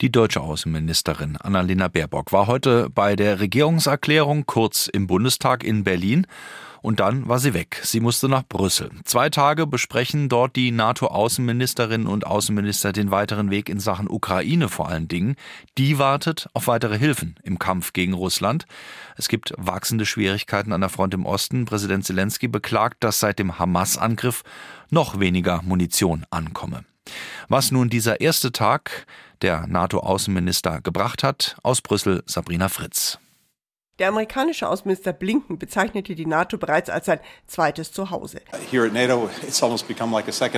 Die 0.00 0.10
deutsche 0.10 0.40
Außenministerin 0.40 1.36
Annalena 1.36 1.88
Baerbock 1.88 2.32
war 2.32 2.46
heute 2.46 2.88
bei 2.88 3.16
der 3.16 3.38
Regierungserklärung 3.38 4.46
kurz 4.46 4.86
im 4.86 5.06
Bundestag 5.06 5.62
in 5.62 5.84
Berlin 5.84 6.26
und 6.80 7.00
dann 7.00 7.28
war 7.28 7.38
sie 7.38 7.52
weg. 7.52 7.82
Sie 7.82 8.00
musste 8.00 8.26
nach 8.26 8.44
Brüssel. 8.48 8.90
Zwei 9.04 9.28
Tage 9.28 9.66
besprechen 9.66 10.30
dort 10.30 10.56
die 10.56 10.70
NATO-Außenministerinnen 10.70 12.06
und 12.06 12.26
Außenminister 12.26 12.92
den 12.92 13.10
weiteren 13.10 13.50
Weg 13.50 13.68
in 13.68 13.78
Sachen 13.78 14.08
Ukraine 14.08 14.70
vor 14.70 14.88
allen 14.88 15.06
Dingen. 15.06 15.36
Die 15.76 15.98
wartet 15.98 16.48
auf 16.54 16.66
weitere 16.66 16.98
Hilfen 16.98 17.34
im 17.42 17.58
Kampf 17.58 17.92
gegen 17.92 18.14
Russland. 18.14 18.64
Es 19.18 19.28
gibt 19.28 19.52
wachsende 19.58 20.06
Schwierigkeiten 20.06 20.72
an 20.72 20.80
der 20.80 20.88
Front 20.88 21.12
im 21.12 21.26
Osten. 21.26 21.66
Präsident 21.66 22.06
Zelensky 22.06 22.48
beklagt, 22.48 23.04
dass 23.04 23.20
seit 23.20 23.38
dem 23.38 23.58
Hamas-Angriff 23.58 24.44
noch 24.88 25.20
weniger 25.20 25.60
Munition 25.62 26.24
ankomme. 26.30 26.84
Was 27.48 27.70
nun 27.70 27.90
dieser 27.90 28.20
erste 28.20 28.52
Tag 28.52 29.06
der 29.42 29.66
NATO-Außenminister 29.66 30.80
gebracht 30.80 31.22
hat, 31.22 31.56
aus 31.62 31.80
Brüssel 31.80 32.22
Sabrina 32.26 32.68
Fritz. 32.68 33.18
Der 34.00 34.08
amerikanische 34.08 34.66
Außenminister 34.66 35.12
Blinken 35.12 35.58
bezeichnete 35.58 36.14
die 36.14 36.24
NATO 36.24 36.56
bereits 36.56 36.88
als 36.88 37.04
sein 37.04 37.20
zweites 37.46 37.92
Zuhause. 37.92 38.40
NATO, 38.72 39.28
like 39.28 40.52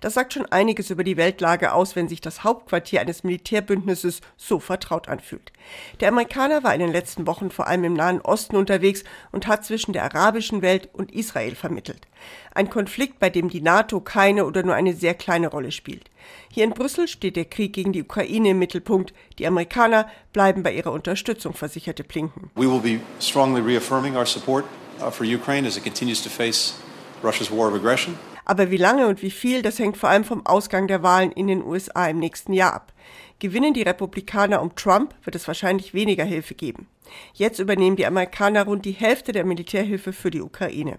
das 0.00 0.14
sagt 0.14 0.32
schon 0.32 0.46
einiges 0.46 0.88
über 0.88 1.04
die 1.04 1.18
Weltlage 1.18 1.74
aus, 1.74 1.96
wenn 1.96 2.08
sich 2.08 2.22
das 2.22 2.44
Hauptquartier 2.44 3.02
eines 3.02 3.24
Militärbündnisses 3.24 4.22
so 4.38 4.58
vertraut 4.58 5.06
anfühlt. 5.06 5.52
Der 6.00 6.08
Amerikaner 6.08 6.64
war 6.64 6.72
in 6.72 6.80
den 6.80 6.90
letzten 6.92 7.26
Wochen 7.26 7.50
vor 7.50 7.66
allem 7.66 7.84
im 7.84 7.92
Nahen 7.92 8.22
Osten 8.22 8.56
unterwegs 8.56 9.04
und 9.32 9.46
hat 9.46 9.66
zwischen 9.66 9.92
der 9.92 10.04
arabischen 10.04 10.62
Welt 10.62 10.88
und 10.94 11.12
Israel 11.12 11.56
vermittelt. 11.56 12.06
Ein 12.54 12.70
Konflikt, 12.70 13.18
bei 13.18 13.30
dem 13.30 13.48
die 13.48 13.60
NATO 13.60 14.00
keine 14.00 14.44
oder 14.44 14.62
nur 14.62 14.74
eine 14.74 14.94
sehr 14.94 15.14
kleine 15.14 15.48
Rolle 15.48 15.70
spielt. 15.70 16.10
Hier 16.50 16.64
in 16.64 16.70
Brüssel 16.70 17.08
steht 17.08 17.36
der 17.36 17.44
Krieg 17.44 17.72
gegen 17.72 17.92
die 17.92 18.02
Ukraine 18.02 18.50
im 18.50 18.58
Mittelpunkt. 18.58 19.12
Die 19.38 19.46
Amerikaner 19.46 20.08
bleiben 20.32 20.62
bei 20.62 20.72
ihrer 20.72 20.92
Unterstützung, 20.92 21.54
versicherte 21.54 22.04
Blinken. 22.04 22.50
We 22.54 22.70
will 22.70 22.80
be 22.80 23.00
strongly 23.20 23.60
reaffirming 23.60 24.16
our 24.16 24.26
support 24.26 24.64
uh, 25.00 25.10
for 25.10 25.26
Ukraine 25.26 25.66
as 25.66 25.76
it 25.76 25.84
continues 25.84 26.22
to 26.22 26.30
face 26.30 26.74
Russia's 27.22 27.50
war 27.50 27.68
of 27.68 27.74
aggression. 27.74 28.18
Aber 28.44 28.70
wie 28.70 28.78
lange 28.78 29.06
und 29.06 29.22
wie 29.22 29.30
viel, 29.30 29.60
das 29.60 29.78
hängt 29.78 29.98
vor 29.98 30.08
allem 30.08 30.24
vom 30.24 30.46
Ausgang 30.46 30.88
der 30.88 31.02
Wahlen 31.02 31.32
in 31.32 31.48
den 31.48 31.62
USA 31.62 32.08
im 32.08 32.18
nächsten 32.18 32.54
Jahr 32.54 32.72
ab. 32.72 32.94
Gewinnen 33.40 33.74
die 33.74 33.82
Republikaner 33.82 34.62
um 34.62 34.74
Trump, 34.74 35.14
wird 35.22 35.36
es 35.36 35.46
wahrscheinlich 35.46 35.92
weniger 35.92 36.24
Hilfe 36.24 36.54
geben. 36.54 36.88
Jetzt 37.34 37.58
übernehmen 37.58 37.96
die 37.96 38.06
Amerikaner 38.06 38.64
rund 38.64 38.86
die 38.86 38.92
Hälfte 38.92 39.32
der 39.32 39.44
Militärhilfe 39.44 40.14
für 40.14 40.30
die 40.30 40.40
Ukraine. 40.40 40.98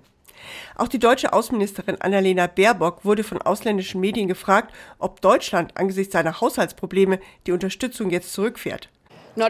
Auch 0.75 0.87
die 0.87 0.99
deutsche 0.99 1.33
Außenministerin 1.33 2.01
Annalena 2.01 2.47
Baerbock 2.47 3.05
wurde 3.05 3.23
von 3.23 3.41
ausländischen 3.41 4.01
Medien 4.01 4.27
gefragt, 4.27 4.73
ob 4.97 5.21
Deutschland 5.21 5.77
angesichts 5.77 6.13
seiner 6.13 6.41
Haushaltsprobleme 6.41 7.19
die 7.47 7.51
Unterstützung 7.51 8.09
jetzt 8.09 8.33
zurückfährt. 8.33 8.89
Uh, 9.35 9.43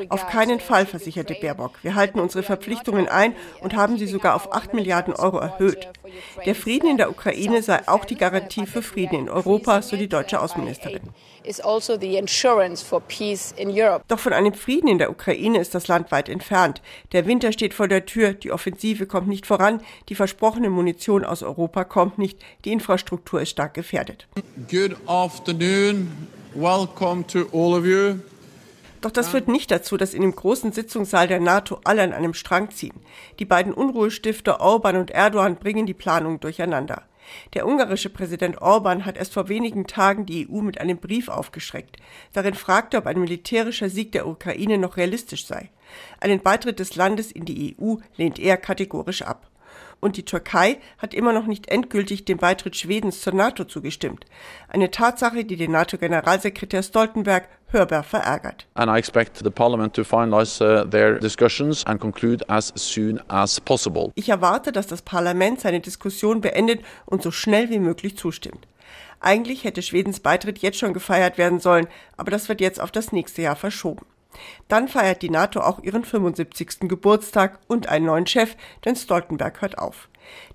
uh, 0.00 0.06
auf 0.08 0.26
keinen 0.28 0.60
Fall, 0.60 0.86
versicherte 0.86 1.34
Baerbock. 1.34 1.72
Wir 1.82 1.94
halten 1.94 2.20
unsere 2.20 2.42
Verpflichtungen 2.44 3.08
ein 3.08 3.34
und 3.60 3.74
haben 3.74 3.98
sie 3.98 4.06
sogar 4.06 4.34
auf 4.36 4.52
8 4.52 4.74
Milliarden 4.74 5.14
Euro 5.14 5.38
erhöht. 5.38 5.88
Der 6.44 6.54
Frieden 6.54 6.90
in 6.90 6.96
der 6.96 7.10
Ukraine 7.10 7.62
sei 7.62 7.86
auch 7.86 8.04
die 8.04 8.16
Garantie 8.16 8.66
für 8.66 8.82
Frieden 8.82 9.18
in 9.18 9.28
Europa, 9.28 9.82
so 9.82 9.96
die 9.96 10.08
deutsche 10.08 10.40
Außenministerin. 10.40 11.00
Also 11.46 11.62
Doch 14.08 14.18
von 14.18 14.32
einem 14.32 14.54
Frieden 14.54 14.88
in 14.88 14.98
der 14.98 15.10
Ukraine 15.10 15.58
ist 15.58 15.74
das 15.74 15.88
Land 15.88 16.10
weit 16.10 16.28
entfernt. 16.28 16.82
Der 17.12 17.26
Winter 17.26 17.52
steht 17.52 17.74
vor 17.74 17.88
der 17.88 18.06
Tür, 18.06 18.34
die 18.34 18.52
Offensive 18.52 19.06
kommt 19.06 19.28
nicht 19.28 19.46
voran, 19.46 19.80
die 20.08 20.14
versprochene 20.14 20.70
Munition 20.70 21.24
aus 21.24 21.42
Europa 21.42 21.84
kommt 21.84 22.18
nicht, 22.18 22.38
die 22.64 22.72
Infrastruktur 22.72 23.40
ist 23.40 23.50
stark 23.50 23.74
gefährdet. 23.74 24.26
Good 24.70 24.96
afternoon. 25.06 26.28
Welcome 26.54 27.26
to 27.28 27.46
all 27.52 27.78
of 27.78 27.86
you. 27.86 28.18
Doch 29.00 29.10
das 29.10 29.28
führt 29.28 29.48
nicht 29.48 29.70
dazu, 29.70 29.96
dass 29.96 30.14
in 30.14 30.22
dem 30.22 30.34
großen 30.34 30.72
Sitzungssaal 30.72 31.28
der 31.28 31.40
NATO 31.40 31.80
alle 31.84 32.02
an 32.02 32.12
einem 32.12 32.34
Strang 32.34 32.70
ziehen. 32.70 33.00
Die 33.38 33.44
beiden 33.44 33.72
Unruhestifter 33.72 34.60
Orban 34.60 34.96
und 34.96 35.10
Erdogan 35.10 35.56
bringen 35.56 35.86
die 35.86 35.94
Planung 35.94 36.40
durcheinander. 36.40 37.02
Der 37.54 37.66
ungarische 37.66 38.08
Präsident 38.08 38.60
Orban 38.62 39.04
hat 39.04 39.16
erst 39.16 39.34
vor 39.34 39.48
wenigen 39.48 39.86
Tagen 39.86 40.26
die 40.26 40.48
EU 40.48 40.62
mit 40.62 40.80
einem 40.80 40.98
Brief 40.98 41.28
aufgeschreckt. 41.28 41.96
Darin 42.32 42.54
fragte, 42.54 42.96
ob 42.96 43.06
ein 43.06 43.20
militärischer 43.20 43.90
Sieg 43.90 44.12
der 44.12 44.26
Ukraine 44.26 44.78
noch 44.78 44.96
realistisch 44.96 45.46
sei. 45.46 45.70
Einen 46.20 46.40
Beitritt 46.40 46.80
des 46.80 46.96
Landes 46.96 47.30
in 47.30 47.44
die 47.44 47.76
EU 47.78 47.96
lehnt 48.16 48.38
er 48.38 48.56
kategorisch 48.56 49.22
ab 49.22 49.48
und 50.00 50.16
die 50.16 50.24
Türkei 50.24 50.78
hat 50.98 51.14
immer 51.14 51.32
noch 51.32 51.46
nicht 51.46 51.68
endgültig 51.68 52.24
dem 52.24 52.38
Beitritt 52.38 52.76
Schwedens 52.76 53.20
zur 53.20 53.34
NATO 53.34 53.64
zugestimmt. 53.64 54.24
Eine 54.68 54.90
Tatsache, 54.90 55.44
die 55.44 55.56
den 55.56 55.72
NATO-Generalsekretär 55.72 56.82
Stoltenberg 56.82 57.48
hörbar 57.68 58.02
verärgert. 58.02 58.66
And 58.74 58.90
I 58.90 58.98
expect 58.98 59.38
the 59.38 59.50
Parliament 59.50 59.94
to 59.94 60.04
finalize 60.04 60.60
uh, 60.62 60.84
their 60.84 61.18
discussions 61.18 61.84
and 61.86 62.00
conclude 62.00 62.48
as 62.48 62.72
soon 62.76 63.20
as 63.28 63.60
possible. 63.60 64.12
Ich 64.14 64.28
erwarte, 64.28 64.72
dass 64.72 64.86
das 64.86 65.02
Parlament 65.02 65.60
seine 65.60 65.80
Diskussion 65.80 66.40
beendet 66.40 66.82
und 67.06 67.22
so 67.22 67.30
schnell 67.30 67.70
wie 67.70 67.78
möglich 67.78 68.16
zustimmt. 68.16 68.66
Eigentlich 69.20 69.64
hätte 69.64 69.82
Schwedens 69.82 70.20
Beitritt 70.20 70.58
jetzt 70.58 70.78
schon 70.78 70.92
gefeiert 70.92 71.38
werden 71.38 71.60
sollen, 71.60 71.88
aber 72.16 72.30
das 72.30 72.48
wird 72.48 72.60
jetzt 72.60 72.80
auf 72.80 72.90
das 72.90 73.12
nächste 73.12 73.42
Jahr 73.42 73.56
verschoben. 73.56 74.06
Dann 74.68 74.86
feiert 74.86 75.22
die 75.22 75.30
NATO 75.30 75.60
auch 75.60 75.82
ihren 75.82 76.04
75. 76.04 76.80
Geburtstag 76.88 77.58
und 77.66 77.88
einen 77.88 78.06
neuen 78.06 78.26
Chef, 78.26 78.56
denn 78.84 78.94
Stoltenberg 78.94 79.60
hört 79.60 79.78
auf. 79.78 80.08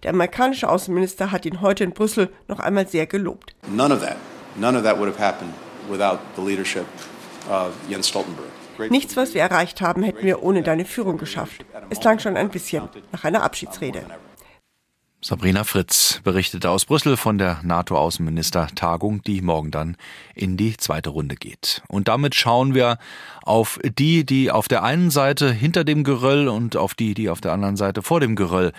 Der 0.04 0.12
amerikanische 0.12 0.70
Außenminister 0.70 1.32
hat 1.32 1.46
ihn 1.46 1.62
heute 1.62 1.84
in 1.84 1.92
Brüssel 1.92 2.30
noch 2.48 2.60
einmal 2.60 2.88
sehr 2.88 3.08
gelobt. 3.08 3.56
None 3.68 3.94
of 3.94 4.02
that, 4.02 4.16
none 4.56 4.78
of 4.78 4.84
that 4.84 4.98
would 4.98 5.10
have 5.10 5.22
happened 5.22 5.54
without 5.90 6.20
the 6.36 6.42
leadership 6.42 6.86
of 7.50 7.74
Jens 7.90 8.08
Stoltenberg. 8.10 8.50
Nichts, 8.90 9.16
was 9.16 9.34
wir 9.34 9.42
erreicht 9.42 9.82
haben, 9.82 10.04
hätten 10.04 10.26
wir 10.26 10.42
ohne 10.42 10.64
deine 10.64 10.86
Führung 10.86 11.18
geschafft. 11.18 11.64
Es 11.90 12.00
klang 12.00 12.20
schon 12.20 12.36
ein 12.38 12.50
bisschen 12.50 12.90
nach 13.12 13.24
einer 13.24 13.44
Abschiedsrede. 13.44 14.04
Sabrina 15.22 15.64
Fritz 15.64 16.20
berichtete 16.26 16.70
aus 16.70 16.84
Brüssel 16.84 17.16
von 17.16 17.38
der 17.38 17.62
NATO-Außenminister-Tagung, 17.64 19.22
die 19.22 19.42
morgen 19.42 19.72
dann 19.72 19.96
in 20.36 20.58
die 20.58 20.76
zweite 20.76 21.12
Runde 21.12 21.36
geht. 21.36 21.82
Und 21.88 22.10
damit 22.10 22.36
schauen 22.36 22.74
wir 22.74 22.98
auf 23.42 23.80
die, 23.84 24.26
die 24.26 24.52
auf 24.52 24.68
der 24.68 24.84
einen 24.84 25.12
Seite 25.12 25.50
hinter 25.54 25.86
dem 25.86 26.04
Geröll 26.04 26.50
und 26.50 26.76
auf 26.76 26.94
die, 26.94 27.14
die 27.14 27.30
auf 27.30 27.40
der 27.40 27.54
anderen 27.54 27.78
Seite 27.78 28.02
vor 28.02 28.20
dem 28.20 28.36
Geröll 28.36 28.74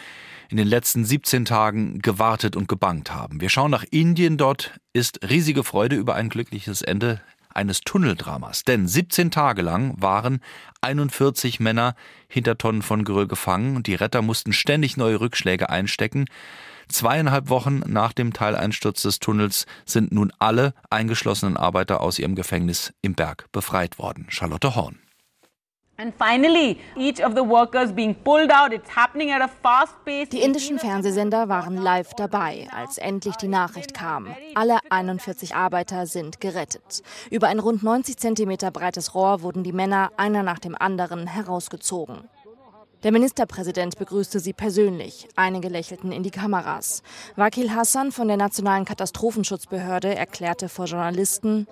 in 0.54 0.58
den 0.58 0.68
letzten 0.68 1.04
17 1.04 1.46
Tagen 1.46 1.98
gewartet 1.98 2.54
und 2.54 2.68
gebangt 2.68 3.12
haben. 3.12 3.40
Wir 3.40 3.48
schauen 3.48 3.72
nach 3.72 3.82
Indien. 3.90 4.36
Dort 4.36 4.78
ist 4.92 5.28
riesige 5.28 5.64
Freude 5.64 5.96
über 5.96 6.14
ein 6.14 6.28
glückliches 6.28 6.80
Ende 6.80 7.20
eines 7.52 7.80
Tunneldramas. 7.80 8.62
Denn 8.62 8.86
17 8.86 9.32
Tage 9.32 9.62
lang 9.62 10.00
waren 10.00 10.38
41 10.80 11.58
Männer 11.58 11.96
hinter 12.28 12.56
Tonnen 12.56 12.82
von 12.82 13.04
Geröll 13.04 13.26
gefangen 13.26 13.74
und 13.74 13.88
die 13.88 13.96
Retter 13.96 14.22
mussten 14.22 14.52
ständig 14.52 14.96
neue 14.96 15.20
Rückschläge 15.20 15.70
einstecken. 15.70 16.26
Zweieinhalb 16.86 17.48
Wochen 17.48 17.82
nach 17.88 18.12
dem 18.12 18.32
Teileinsturz 18.32 19.02
des 19.02 19.18
Tunnels 19.18 19.66
sind 19.84 20.12
nun 20.12 20.32
alle 20.38 20.72
eingeschlossenen 20.88 21.56
Arbeiter 21.56 22.00
aus 22.00 22.20
ihrem 22.20 22.36
Gefängnis 22.36 22.94
im 23.02 23.16
Berg 23.16 23.50
befreit 23.50 23.98
worden. 23.98 24.26
Charlotte 24.28 24.76
Horn. 24.76 25.00
Die 30.32 30.40
indischen 30.40 30.78
Fernsehsender 30.80 31.48
waren 31.48 31.76
live 31.76 32.14
dabei, 32.14 32.66
als 32.72 32.98
endlich 32.98 33.36
die 33.36 33.46
Nachricht 33.46 33.94
kam. 33.94 34.34
Alle 34.56 34.78
41 34.90 35.54
Arbeiter 35.54 36.06
sind 36.06 36.40
gerettet. 36.40 37.02
Über 37.30 37.46
ein 37.46 37.60
rund 37.60 37.84
90 37.84 38.16
Zentimeter 38.16 38.72
breites 38.72 39.14
Rohr 39.14 39.42
wurden 39.42 39.62
die 39.62 39.72
Männer 39.72 40.10
einer 40.16 40.42
nach 40.42 40.58
dem 40.58 40.74
anderen 40.74 41.28
herausgezogen. 41.28 42.28
Der 43.04 43.12
Ministerpräsident 43.12 43.98
begrüßte 43.98 44.40
sie 44.40 44.54
persönlich. 44.54 45.28
Einige 45.36 45.68
lächelten 45.68 46.10
in 46.10 46.22
die 46.22 46.30
Kameras. 46.30 47.02
Wakil 47.36 47.74
Hassan 47.74 48.10
von 48.10 48.28
der 48.28 48.38
Nationalen 48.38 48.86
Katastrophenschutzbehörde 48.86 50.16
erklärte 50.16 50.70
vor 50.70 50.86
Journalisten, 50.86 51.68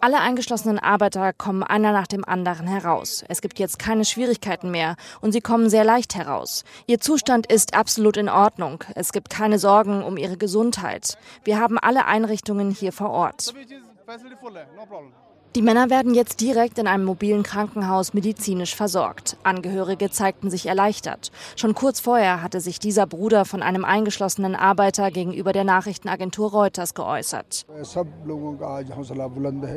alle 0.00 0.20
eingeschlossenen 0.20 0.78
Arbeiter 0.78 1.32
kommen 1.32 1.62
einer 1.62 1.92
nach 1.92 2.06
dem 2.06 2.24
anderen 2.24 2.66
heraus. 2.66 3.24
Es 3.28 3.40
gibt 3.40 3.58
jetzt 3.58 3.78
keine 3.78 4.04
Schwierigkeiten 4.04 4.70
mehr 4.70 4.96
und 5.20 5.32
sie 5.32 5.40
kommen 5.40 5.70
sehr 5.70 5.84
leicht 5.84 6.14
heraus. 6.14 6.64
Ihr 6.86 7.00
Zustand 7.00 7.50
ist 7.50 7.74
absolut 7.74 8.16
in 8.16 8.28
Ordnung. 8.28 8.84
Es 8.94 9.12
gibt 9.12 9.30
keine 9.30 9.58
Sorgen 9.58 10.02
um 10.02 10.16
ihre 10.16 10.36
Gesundheit. 10.36 11.18
Wir 11.44 11.60
haben 11.60 11.78
alle 11.78 12.06
Einrichtungen 12.06 12.70
hier 12.70 12.92
vor 12.92 13.10
Ort. 13.10 13.54
Die 15.56 15.62
Männer 15.62 15.88
werden 15.88 16.12
jetzt 16.12 16.42
direkt 16.42 16.78
in 16.78 16.86
einem 16.86 17.06
mobilen 17.06 17.42
Krankenhaus 17.42 18.12
medizinisch 18.12 18.76
versorgt. 18.76 19.38
Angehörige 19.44 20.10
zeigten 20.10 20.50
sich 20.50 20.66
erleichtert. 20.66 21.32
Schon 21.56 21.74
kurz 21.74 22.00
vorher 22.00 22.42
hatte 22.42 22.60
sich 22.60 22.78
dieser 22.78 23.06
Bruder 23.06 23.46
von 23.46 23.62
einem 23.62 23.82
eingeschlossenen 23.82 24.54
Arbeiter 24.54 25.10
gegenüber 25.10 25.54
der 25.54 25.64
Nachrichtenagentur 25.64 26.50
Reuters 26.50 26.92
geäußert. 26.92 27.66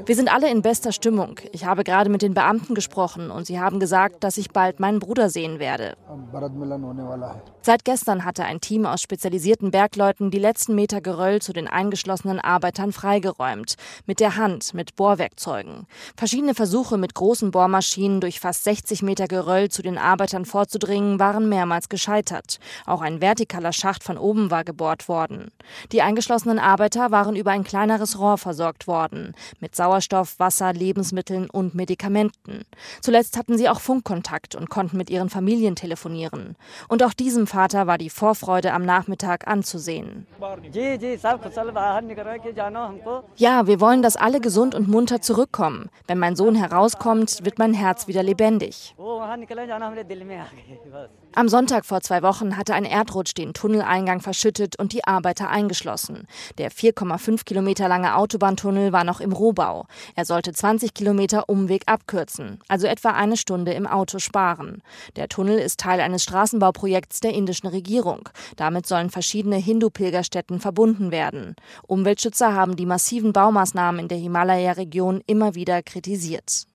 Wir 0.05 0.15
sind 0.15 0.33
alle 0.33 0.51
in 0.51 0.61
bester 0.61 0.91
Stimmung. 0.91 1.39
Ich 1.53 1.63
habe 1.63 1.85
gerade 1.85 2.09
mit 2.09 2.21
den 2.21 2.33
Beamten 2.33 2.75
gesprochen 2.75 3.31
und 3.31 3.47
sie 3.47 3.61
haben 3.61 3.79
gesagt, 3.79 4.25
dass 4.25 4.37
ich 4.37 4.51
bald 4.51 4.81
meinen 4.81 4.99
Bruder 4.99 5.29
sehen 5.29 5.59
werde. 5.59 5.95
Seit 7.61 7.85
gestern 7.85 8.25
hatte 8.25 8.43
ein 8.43 8.59
Team 8.59 8.85
aus 8.85 9.01
spezialisierten 9.01 9.71
Bergleuten 9.71 10.31
die 10.31 10.39
letzten 10.39 10.75
Meter 10.75 10.99
Geröll 10.99 11.41
zu 11.41 11.53
den 11.53 11.69
eingeschlossenen 11.69 12.41
Arbeitern 12.41 12.91
freigeräumt. 12.91 13.75
Mit 14.05 14.19
der 14.19 14.35
Hand, 14.35 14.73
mit 14.73 14.97
Bohrwerkzeugen 14.97 15.60
erzeugen. 15.61 15.87
Verschiedene 16.15 16.53
Versuche 16.53 16.97
mit 16.97 17.15
großen 17.15 17.51
Bohrmaschinen 17.51 18.21
durch 18.21 18.39
fast 18.39 18.63
60 18.63 19.01
Meter 19.01 19.27
Geröll 19.27 19.69
zu 19.69 19.81
den 19.81 19.97
Arbeitern 19.97 20.45
vorzudringen, 20.45 21.19
waren 21.19 21.49
mehrmals 21.49 21.89
gescheitert. 21.89 22.59
Auch 22.85 23.01
ein 23.01 23.19
vertikaler 23.19 23.73
Schacht 23.73 24.03
von 24.03 24.17
oben 24.17 24.51
war 24.51 24.63
gebohrt 24.63 25.07
worden. 25.07 25.51
Die 25.91 26.01
eingeschlossenen 26.01 26.59
Arbeiter 26.59 27.11
waren 27.11 27.35
über 27.35 27.51
ein 27.51 27.63
kleineres 27.63 28.19
Rohr 28.19 28.37
versorgt 28.37 28.87
worden, 28.87 29.33
mit 29.59 29.75
Sauerstoff, 29.75 30.39
Wasser, 30.39 30.73
Lebensmitteln 30.73 31.49
und 31.49 31.75
Medikamenten. 31.75 32.63
Zuletzt 33.01 33.37
hatten 33.37 33.57
sie 33.57 33.69
auch 33.69 33.79
Funkkontakt 33.79 34.55
und 34.55 34.69
konnten 34.69 34.97
mit 34.97 35.09
ihren 35.09 35.29
Familien 35.29 35.75
telefonieren. 35.75 36.55
Und 36.87 37.03
auch 37.03 37.13
diesem 37.13 37.47
Vater 37.47 37.87
war 37.87 37.97
die 37.97 38.09
Vorfreude 38.09 38.73
am 38.73 38.83
Nachmittag 38.83 39.47
anzusehen. 39.47 40.27
Ja, 43.37 43.67
wir 43.67 43.79
wollen, 43.79 44.01
dass 44.01 44.15
alle 44.15 44.39
gesund 44.39 44.75
und 44.75 44.87
munter 44.87 45.21
zurück 45.21 45.50
zurückkommen. 45.51 45.89
Wenn 46.07 46.19
mein 46.19 46.35
Sohn 46.35 46.55
herauskommt, 46.55 47.43
wird 47.43 47.59
mein 47.59 47.73
Herz 47.73 48.07
wieder 48.07 48.23
lebendig. 48.23 48.95
Am 51.33 51.47
Sonntag 51.47 51.85
vor 51.85 52.01
zwei 52.01 52.23
Wochen 52.23 52.57
hatte 52.57 52.73
ein 52.73 52.83
Erdrutsch 52.83 53.33
den 53.33 53.53
Tunneleingang 53.53 54.19
verschüttet 54.19 54.77
und 54.77 54.91
die 54.91 55.05
Arbeiter 55.05 55.49
eingeschlossen. 55.49 56.27
Der 56.57 56.69
4,5 56.71 57.45
Kilometer 57.45 57.87
lange 57.87 58.17
Autobahntunnel 58.17 58.91
war 58.91 59.05
noch 59.05 59.21
im 59.21 59.31
Rohbau. 59.31 59.85
Er 60.15 60.25
sollte 60.25 60.51
20 60.51 60.93
Kilometer 60.93 61.47
Umweg 61.47 61.83
abkürzen, 61.85 62.59
also 62.67 62.85
etwa 62.85 63.11
eine 63.11 63.37
Stunde 63.37 63.71
im 63.71 63.87
Auto 63.87 64.19
sparen. 64.19 64.83
Der 65.15 65.29
Tunnel 65.29 65.57
ist 65.57 65.79
Teil 65.79 66.01
eines 66.01 66.23
Straßenbauprojekts 66.23 67.21
der 67.21 67.33
indischen 67.33 67.67
Regierung. 67.67 68.27
Damit 68.57 68.85
sollen 68.85 69.09
verschiedene 69.09 69.55
Hindu-Pilgerstätten 69.55 70.59
verbunden 70.59 71.11
werden. 71.11 71.55
Umweltschützer 71.87 72.53
haben 72.53 72.75
die 72.75 72.85
massiven 72.85 73.31
Baumaßnahmen 73.31 74.01
in 74.01 74.07
der 74.09 74.17
Himalaya-Region 74.17 75.21
immer 75.27 75.55
wieder 75.55 75.81
kritisiert. 75.81 76.67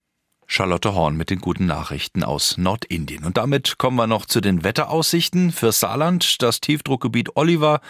Charlotte 0.46 0.94
Horn 0.94 1.16
mit 1.16 1.30
den 1.30 1.40
guten 1.40 1.66
Nachrichten 1.66 2.22
aus 2.22 2.56
Nordindien. 2.56 3.24
Und 3.24 3.36
damit 3.36 3.78
kommen 3.78 3.96
wir 3.96 4.06
noch 4.06 4.26
zu 4.26 4.40
den 4.40 4.62
Wetteraussichten 4.62 5.50
für 5.50 5.72
Saarland. 5.72 6.40
Das 6.42 6.60
Tiefdruckgebiet 6.60 7.36
Oliver 7.36 7.80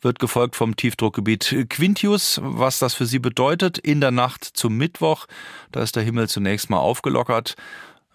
wird 0.00 0.18
gefolgt 0.18 0.54
vom 0.54 0.76
Tiefdruckgebiet 0.76 1.66
Quintius. 1.70 2.40
Was 2.42 2.78
das 2.78 2.94
für 2.94 3.06
Sie 3.06 3.18
bedeutet 3.18 3.78
in 3.78 4.00
der 4.00 4.10
Nacht 4.10 4.44
zum 4.44 4.76
Mittwoch, 4.76 5.26
da 5.72 5.82
ist 5.82 5.96
der 5.96 6.02
Himmel 6.02 6.28
zunächst 6.28 6.68
mal 6.68 6.78
aufgelockert. 6.78 7.56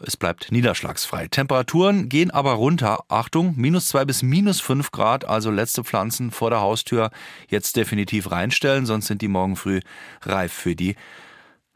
Es 0.02 0.15
bleibt 0.15 0.52
niederschlagsfrei. 0.52 1.28
Temperaturen 1.28 2.08
gehen 2.08 2.32
aber 2.32 2.54
runter. 2.54 2.99
Achtung, 3.10 3.56
minus 3.58 3.88
zwei 3.88 4.06
bis 4.06 4.23
minus 4.23 4.62
fünf 4.62 4.91
Grad, 4.91 5.25
also 5.25 5.52
letzte 5.52 5.84
Pflanzen 5.84 6.32
vor 6.32 6.52
der 6.52 6.62
Haustür 6.62 7.10
jetzt 7.49 7.75
definitiv 7.75 8.32
reinstellen, 8.32 8.86
sonst 8.86 9.08
sind 9.08 9.21
die 9.21 9.28
morgen 9.28 9.58
früh 9.58 9.82
reif 10.21 10.54
für 10.54 10.75
die 10.75 10.95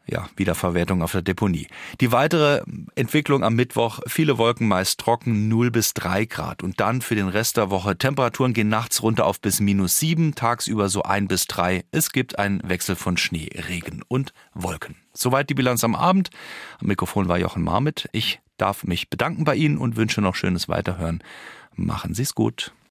ja, 0.05 0.27
Wiederverwertung 0.35 1.01
auf 1.01 1.13
der 1.13 1.21
Deponie. 1.21 1.67
Die 2.01 2.11
weitere 2.11 2.61
Entwicklung 2.95 3.43
am 3.43 3.55
Mittwoch, 3.55 3.99
viele 4.07 4.37
Wolken 4.37 4.67
meist 4.67 4.99
trocken, 4.99 5.47
0 5.47 5.71
bis 5.71 5.93
3 5.93 6.25
Grad. 6.25 6.63
Und 6.63 6.79
dann 6.79 7.01
für 7.01 7.15
den 7.15 7.29
Rest 7.29 7.57
der 7.57 7.69
Woche, 7.69 7.97
Temperaturen 7.97 8.53
gehen 8.53 8.69
nachts 8.69 9.01
runter 9.01 9.25
auf 9.25 9.39
bis 9.39 9.59
minus 9.59 9.99
7, 9.99 10.35
tagsüber 10.35 10.89
so 10.89 11.03
1 11.03 11.27
bis 11.29 11.47
3. 11.47 11.85
Es 11.91 12.11
gibt 12.11 12.37
einen 12.37 12.61
Wechsel 12.67 12.95
von 12.95 13.17
Schnee, 13.17 13.49
Regen 13.69 14.03
und 14.07 14.33
Wolken. 14.53 14.95
Soweit 15.13 15.49
die 15.49 15.55
Bilanz 15.55 15.83
am 15.83 15.95
Abend. 15.95 16.29
Am 16.81 16.87
Mikrofon 16.87 17.27
war 17.27 17.37
Jochen 17.37 17.63
Marmit. 17.63 18.09
Ich 18.11 18.41
darf 18.57 18.83
mich 18.83 19.09
bedanken 19.09 19.45
bei 19.45 19.55
Ihnen 19.55 19.77
und 19.77 19.95
wünsche 19.95 20.21
noch 20.21 20.35
schönes 20.35 20.67
Weiterhören. 20.67 21.23
Machen 21.75 22.13
Sie 22.13 22.23
es 22.23 22.35
gut. 22.35 22.73